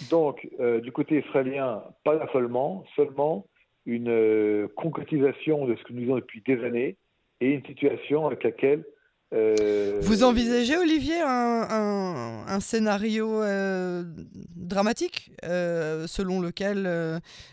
Donc, 0.10 0.48
euh, 0.60 0.80
du 0.82 0.92
côté 0.92 1.20
israélien, 1.20 1.84
pas 2.04 2.16
d'affolement, 2.18 2.84
seulement 2.96 3.46
une 3.90 4.10
euh, 4.10 4.68
concrétisation 4.76 5.66
de 5.66 5.76
ce 5.76 5.84
que 5.84 5.94
nous 5.94 6.02
disons 6.02 6.16
depuis 6.16 6.42
des 6.46 6.64
années 6.64 6.98
et 7.42 7.52
une 7.52 7.66
situation 7.66 8.28
avec 8.28 8.44
laquelle 8.44 8.84
euh, 9.34 10.00
Vous 10.02 10.24
envisagez, 10.24 10.78
Olivier, 10.78 11.22
un, 11.22 12.46
un, 12.48 12.60
scénario 12.60 13.44
euh, 13.44 14.04
dramatique 14.56 15.32
selon 15.44 16.42
lequel 16.42 16.84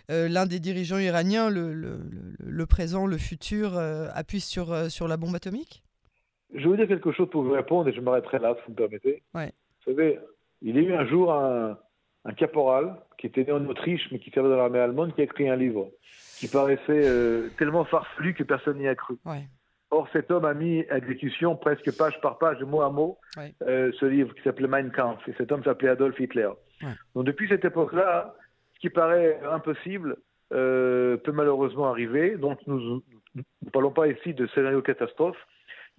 l'un 0.08 0.46
des 0.46 0.58
dirigeants 0.58 0.98
iraniens, 0.98 1.50
le, 1.50 1.74
le, 1.74 1.98
le 2.38 2.66
présent, 2.66 3.06
le 3.06 3.18
futur, 3.18 3.78
appuie 4.14 4.40
sur, 4.40 4.90
sur 4.90 5.06
la 5.06 5.16
bombe 5.16 5.34
atomique? 5.34 5.82
Je 6.54 6.60
vais 6.60 6.64
vous 6.64 6.76
dire 6.76 6.88
quelque 6.88 7.12
chose 7.12 7.28
pour 7.30 7.42
vous 7.42 7.52
répondre 7.52 7.88
et 7.88 7.92
je 7.92 8.00
m'arrêterai 8.00 8.38
là, 8.38 8.54
si 8.56 8.62
vous 8.66 8.72
me 8.72 8.76
permettez. 8.76 9.22
Ouais. 9.34 9.52
Vous 9.84 9.92
savez, 9.92 10.18
il 10.62 10.74
y 10.74 10.78
a 10.78 10.82
eu 10.82 10.94
un 10.94 11.06
jour 11.06 11.32
un, 11.32 11.78
un 12.26 12.32
caporal 12.32 12.96
qui 13.18 13.26
était 13.26 13.44
né 13.44 13.52
en 13.52 13.64
Autriche 13.66 14.08
mais 14.10 14.18
qui 14.18 14.30
servait 14.30 14.48
dans 14.48 14.56
l'armée 14.56 14.80
allemande 14.80 15.14
qui 15.14 15.20
a 15.20 15.24
écrit 15.24 15.48
un 15.48 15.56
livre 15.56 15.90
qui 16.38 16.48
paraissait 16.48 16.82
euh, 16.88 17.48
tellement 17.58 17.84
farfelu 17.84 18.34
que 18.34 18.42
personne 18.42 18.78
n'y 18.78 18.88
a 18.88 18.94
cru. 18.94 19.16
Or, 19.90 20.08
cet 20.12 20.30
homme 20.30 20.44
a 20.44 20.54
mis 20.54 20.84
à 20.90 20.98
exécution 20.98 21.56
presque 21.56 21.96
page 21.96 22.20
par 22.20 22.38
page, 22.38 22.60
mot 22.62 22.82
à 22.82 22.90
mot, 22.90 23.18
euh, 23.62 23.92
ce 24.00 24.06
livre 24.06 24.34
qui 24.34 24.42
s'appelait 24.42 24.66
Mein 24.66 24.90
Kampf. 24.90 25.26
Et 25.28 25.34
cet 25.38 25.52
homme 25.52 25.62
s'appelait 25.62 25.90
Adolf 25.90 26.18
Hitler. 26.18 26.50
Donc, 27.14 27.24
depuis 27.24 27.48
cette 27.48 27.64
époque-là, 27.64 28.34
ce 28.74 28.80
qui 28.80 28.90
paraît 28.90 29.40
impossible 29.50 30.16
euh, 30.52 31.16
peut 31.16 31.32
malheureusement 31.32 31.88
arriver. 31.88 32.36
Donc, 32.36 32.58
nous 32.66 33.02
ne 33.34 33.70
parlons 33.72 33.92
pas 33.92 34.08
ici 34.08 34.34
de 34.34 34.46
scénario 34.48 34.82
catastrophe. 34.82 35.38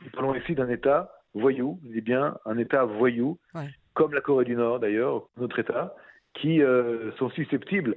Nous 0.03 0.11
parlons 0.11 0.35
ici 0.35 0.53
d'un 0.53 0.69
État 0.69 1.11
voyou, 1.33 1.79
je 1.85 1.93
dis 1.93 2.01
bien 2.01 2.37
un 2.45 2.57
État 2.57 2.85
voyou, 2.85 3.39
comme 3.93 4.13
la 4.13 4.21
Corée 4.21 4.45
du 4.45 4.55
Nord 4.55 4.79
d'ailleurs, 4.79 5.27
notre 5.37 5.59
État, 5.59 5.95
qui 6.37 6.61
sont 7.17 7.29
susceptibles 7.31 7.95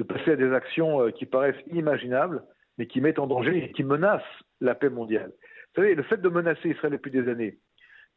de 0.00 0.04
passer 0.04 0.32
à 0.32 0.36
des 0.36 0.52
actions 0.52 1.02
euh, 1.02 1.10
qui 1.10 1.26
paraissent 1.26 1.62
inimaginables, 1.70 2.42
mais 2.78 2.86
qui 2.86 3.00
mettent 3.00 3.18
en 3.18 3.26
danger 3.26 3.64
et 3.64 3.72
qui 3.72 3.84
menacent 3.84 4.22
la 4.60 4.74
paix 4.74 4.88
mondiale. 4.88 5.30
Vous 5.74 5.82
savez, 5.82 5.94
le 5.94 6.02
fait 6.02 6.20
de 6.20 6.28
menacer 6.28 6.70
Israël 6.70 6.92
depuis 6.92 7.10
des 7.10 7.28
années, 7.28 7.58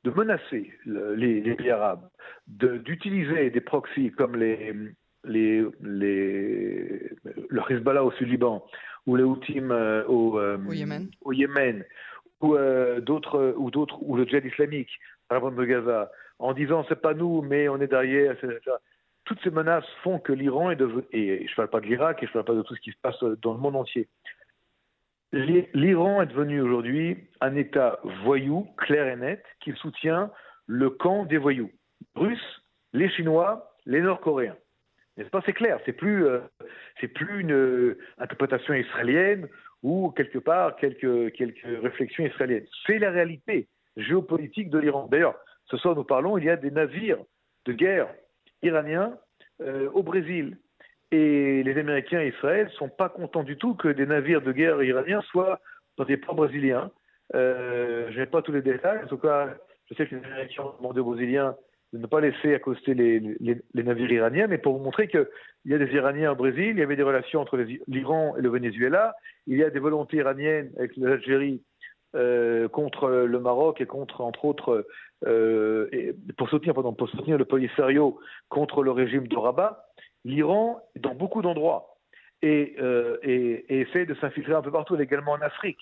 de 0.06 0.12
menacer 0.12 0.72
les, 0.86 1.42
pays 1.56 1.70
arabes, 1.70 2.08
d'utiliser 2.48 3.50
des 3.50 3.62
proxys 3.62 4.12
comme 4.12 4.38
les, 4.38 4.74
les, 5.26 5.66
les, 5.82 7.12
le 7.50 7.62
Hezbollah 7.70 8.04
au 8.04 8.12
Sud-Liban 8.12 8.66
ou 9.06 9.18
les 9.18 9.24
Houthim 9.24 9.72
euh, 9.72 10.06
au, 10.06 10.40
euh, 10.40 10.58
au, 10.66 10.74
Yémen. 10.74 11.10
au, 11.22 11.34
Yémen. 11.34 11.84
ou 12.42 12.56
d'autres 13.02 13.54
ou 13.58 13.72
d'autres 13.72 14.02
ou 14.02 14.16
le 14.16 14.26
djihad 14.26 14.46
islamique 14.46 14.92
par 15.28 15.38
exemple 15.38 15.60
de 15.62 15.66
Gaza 15.66 16.12
en 16.40 16.54
disant 16.54 16.86
c'est 16.90 17.02
pas 17.02 17.14
nous 17.14 17.42
mais 17.42 17.70
on 17.70 17.80
est 17.80 17.88
derrière 17.88 18.34
etc 18.34 18.60
toutes 19.26 19.42
ces 19.44 19.52
menaces 19.52 19.88
font 20.04 20.20
que 20.20 20.34
l'Iran 20.34 20.72
est 20.72 20.76
devenu, 20.76 21.04
et 21.12 21.46
je 21.46 21.52
ne 21.52 21.56
parle 21.56 21.70
pas 21.70 21.80
de 21.80 21.86
l'Irak 21.86 22.22
et 22.22 22.26
je 22.26 22.32
ne 22.32 22.34
parle 22.34 22.46
pas 22.46 22.54
de 22.56 22.62
tout 22.62 22.76
ce 22.76 22.82
qui 22.82 22.92
se 22.92 22.98
passe 23.02 23.22
dans 23.42 23.54
le 23.54 23.60
monde 23.60 23.76
entier, 23.76 24.08
l'Iran 25.34 26.22
est 26.22 26.28
devenu 26.28 26.62
aujourd'hui 26.62 27.18
un 27.42 27.56
État 27.56 28.00
voyou, 28.24 28.68
clair 28.78 29.08
et 29.08 29.16
net, 29.16 29.44
qui 29.62 29.72
soutient 29.74 30.32
le 30.68 30.90
camp 30.90 31.26
des 31.26 31.38
voyous, 31.38 31.72
russes, 32.16 32.62
les 32.94 33.10
Chinois, 33.10 33.76
les 33.86 34.02
Nord-Coréens. 34.02 34.56
N'est-ce 35.18 35.30
pas? 35.30 35.42
C'est 35.46 35.54
clair, 35.54 35.80
c'est 35.86 35.94
plus, 35.94 36.26
euh, 36.26 36.40
plus 37.14 37.42
une 37.42 37.52
euh, 37.52 38.00
interprétation 38.18 38.74
israélienne 38.74 39.48
ou 39.82 40.12
quelque 40.12 40.40
part 40.40 40.76
quelques, 40.78 41.34
quelques 41.34 41.82
réflexions 41.82 42.26
israéliennes. 42.26 42.66
C'est 42.86 43.00
la 43.00 43.12
réalité 43.12 43.68
géopolitique 43.98 44.70
de 44.70 44.80
l'Iran. 44.80 45.08
D'ailleurs, 45.12 45.36
ce 45.66 45.78
soir 45.78 45.96
nous 45.96 46.04
parlons, 46.04 46.38
il 46.38 46.46
y 46.46 46.50
a 46.50 46.56
des 46.56 46.72
navires 46.72 47.20
de 47.66 47.74
guerre 47.74 48.08
iraniens 48.64 49.18
euh, 49.62 49.90
au 49.94 50.04
Brésil. 50.04 50.58
Et 51.12 51.62
les 51.62 51.78
Américains 51.78 52.22
et 52.22 52.30
Israël 52.30 52.66
ne 52.66 52.72
sont 52.72 52.90
pas 52.90 53.10
contents 53.10 53.44
du 53.44 53.58
tout 53.58 53.76
que 53.76 53.88
des 53.88 54.08
navires 54.08 54.42
de 54.42 54.52
guerre 54.52 54.82
iraniens 54.82 55.22
soient 55.22 55.60
dans 55.98 56.06
des 56.06 56.18
ports 56.18 56.36
brésiliens. 56.36 56.90
Euh, 57.36 58.10
je 58.12 58.20
n'ai 58.20 58.26
pas 58.26 58.42
tous 58.42 58.52
les 58.52 58.64
détails. 58.64 59.04
En 59.04 59.08
tout 59.08 59.18
cas, 59.18 59.56
je 59.90 59.96
sais 59.96 60.08
que 60.08 60.16
les 60.16 60.26
Américains 60.26 60.64
ont 60.64 60.78
demandé 60.78 61.00
aux 61.02 61.06
Brésiliens 61.06 61.56
de 61.94 62.00
ne 62.00 62.08
pas 62.08 62.22
laisser 62.22 62.56
accoster 62.56 62.96
les, 62.96 63.20
les, 63.20 63.84
navires 63.84 64.12
iraniens, 64.12 64.48
mais 64.48 64.58
pour 64.58 64.76
vous 64.76 64.84
montrer 64.84 65.08
qu'il 65.08 65.28
y 65.66 65.76
a 65.76 65.78
des 65.78 65.94
Iraniens 65.94 66.32
au 66.32 66.36
Brésil, 66.36 66.70
il 66.72 66.80
y 66.80 66.82
avait 66.82 66.96
des 66.96 67.04
relations 67.04 67.40
entre 67.40 67.56
l'Iran 67.88 68.36
et 68.36 68.42
le 68.42 68.50
Venezuela, 68.50 69.16
il 69.46 69.60
y 69.60 69.64
a 69.64 69.70
des 69.70 69.78
volontés 69.78 70.18
iraniennes 70.18 70.72
avec 70.80 70.98
l'Algérie 70.98 71.62
euh, 72.16 72.68
contre 72.68 73.10
le 73.10 73.40
Maroc 73.40 73.82
et 73.82 73.86
contre, 73.86 74.22
entre 74.22 74.46
autres, 74.46 74.86
euh, 75.26 75.90
et 75.92 76.14
pour, 76.38 76.50
soutenir, 76.50 76.74
pardon, 76.74 76.94
pour 76.94 77.10
soutenir 77.10 77.38
le 77.38 77.46
Polisario 77.46 78.20
contre 78.50 78.84
le 78.84 78.92
régime 78.92 79.28
de 79.28 79.36
Rabat, 79.36 79.86
l'Iran 80.26 80.82
dans 80.96 81.16
beaucoup 81.16 81.42
d'endroits 81.42 81.98
et, 82.42 82.76
euh, 82.80 83.18
et, 83.24 83.66
et, 83.70 83.82
essaie 83.82 84.06
de 84.06 84.16
s'infiltrer 84.16 84.54
un 84.54 84.62
peu 84.62 84.72
partout, 84.72 84.96
également 84.96 85.32
en 85.32 85.42
Afrique. 85.42 85.80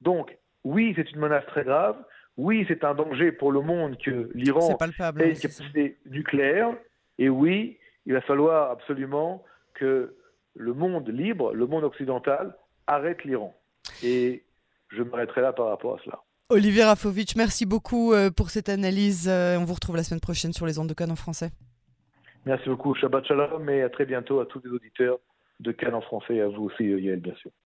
Donc, 0.00 0.36
oui, 0.64 0.92
c'est 0.96 1.10
une 1.12 1.20
menace 1.20 1.46
très 1.46 1.64
grave. 1.64 1.96
Oui, 2.36 2.64
c'est 2.68 2.84
un 2.84 2.94
danger 2.94 3.32
pour 3.32 3.52
le 3.52 3.60
monde 3.60 3.96
que 3.98 4.30
l'Iran 4.34 4.76
ait 4.78 5.28
une 5.28 5.38
capacité 5.38 5.98
nucléaire. 6.06 6.74
Et 7.18 7.28
oui, 7.28 7.78
il 8.06 8.14
va 8.14 8.20
falloir 8.20 8.70
absolument 8.70 9.44
que 9.74 10.16
le 10.54 10.74
monde 10.74 11.08
libre, 11.08 11.52
le 11.54 11.66
monde 11.66 11.84
occidental, 11.84 12.56
arrête 12.86 13.24
l'Iran. 13.24 13.54
Et 14.02 14.44
je 14.96 15.02
m'arrêterai 15.02 15.40
là 15.40 15.52
par 15.52 15.68
rapport 15.68 15.98
à 15.98 15.98
cela. 16.04 16.20
Olivier 16.48 16.84
Rafovitch, 16.84 17.36
merci 17.36 17.64
beaucoup 17.64 18.12
pour 18.36 18.50
cette 18.50 18.68
analyse. 18.68 19.28
On 19.28 19.64
vous 19.64 19.74
retrouve 19.74 19.96
la 19.96 20.02
semaine 20.02 20.20
prochaine 20.20 20.52
sur 20.52 20.66
les 20.66 20.78
ondes 20.78 20.88
de 20.88 20.94
Cannes 20.94 21.12
en 21.12 21.16
français. 21.16 21.50
Merci 22.44 22.68
beaucoup. 22.68 22.94
Shabbat 22.94 23.24
Shalom 23.24 23.70
et 23.70 23.82
à 23.82 23.88
très 23.88 24.04
bientôt 24.04 24.40
à 24.40 24.46
tous 24.46 24.60
les 24.64 24.70
auditeurs 24.70 25.18
de 25.60 25.70
Cannes 25.70 25.94
en 25.94 26.00
français 26.00 26.34
et 26.34 26.40
à 26.40 26.48
vous 26.48 26.64
aussi, 26.64 26.82
Yael, 26.84 27.20
bien 27.20 27.34
sûr. 27.36 27.52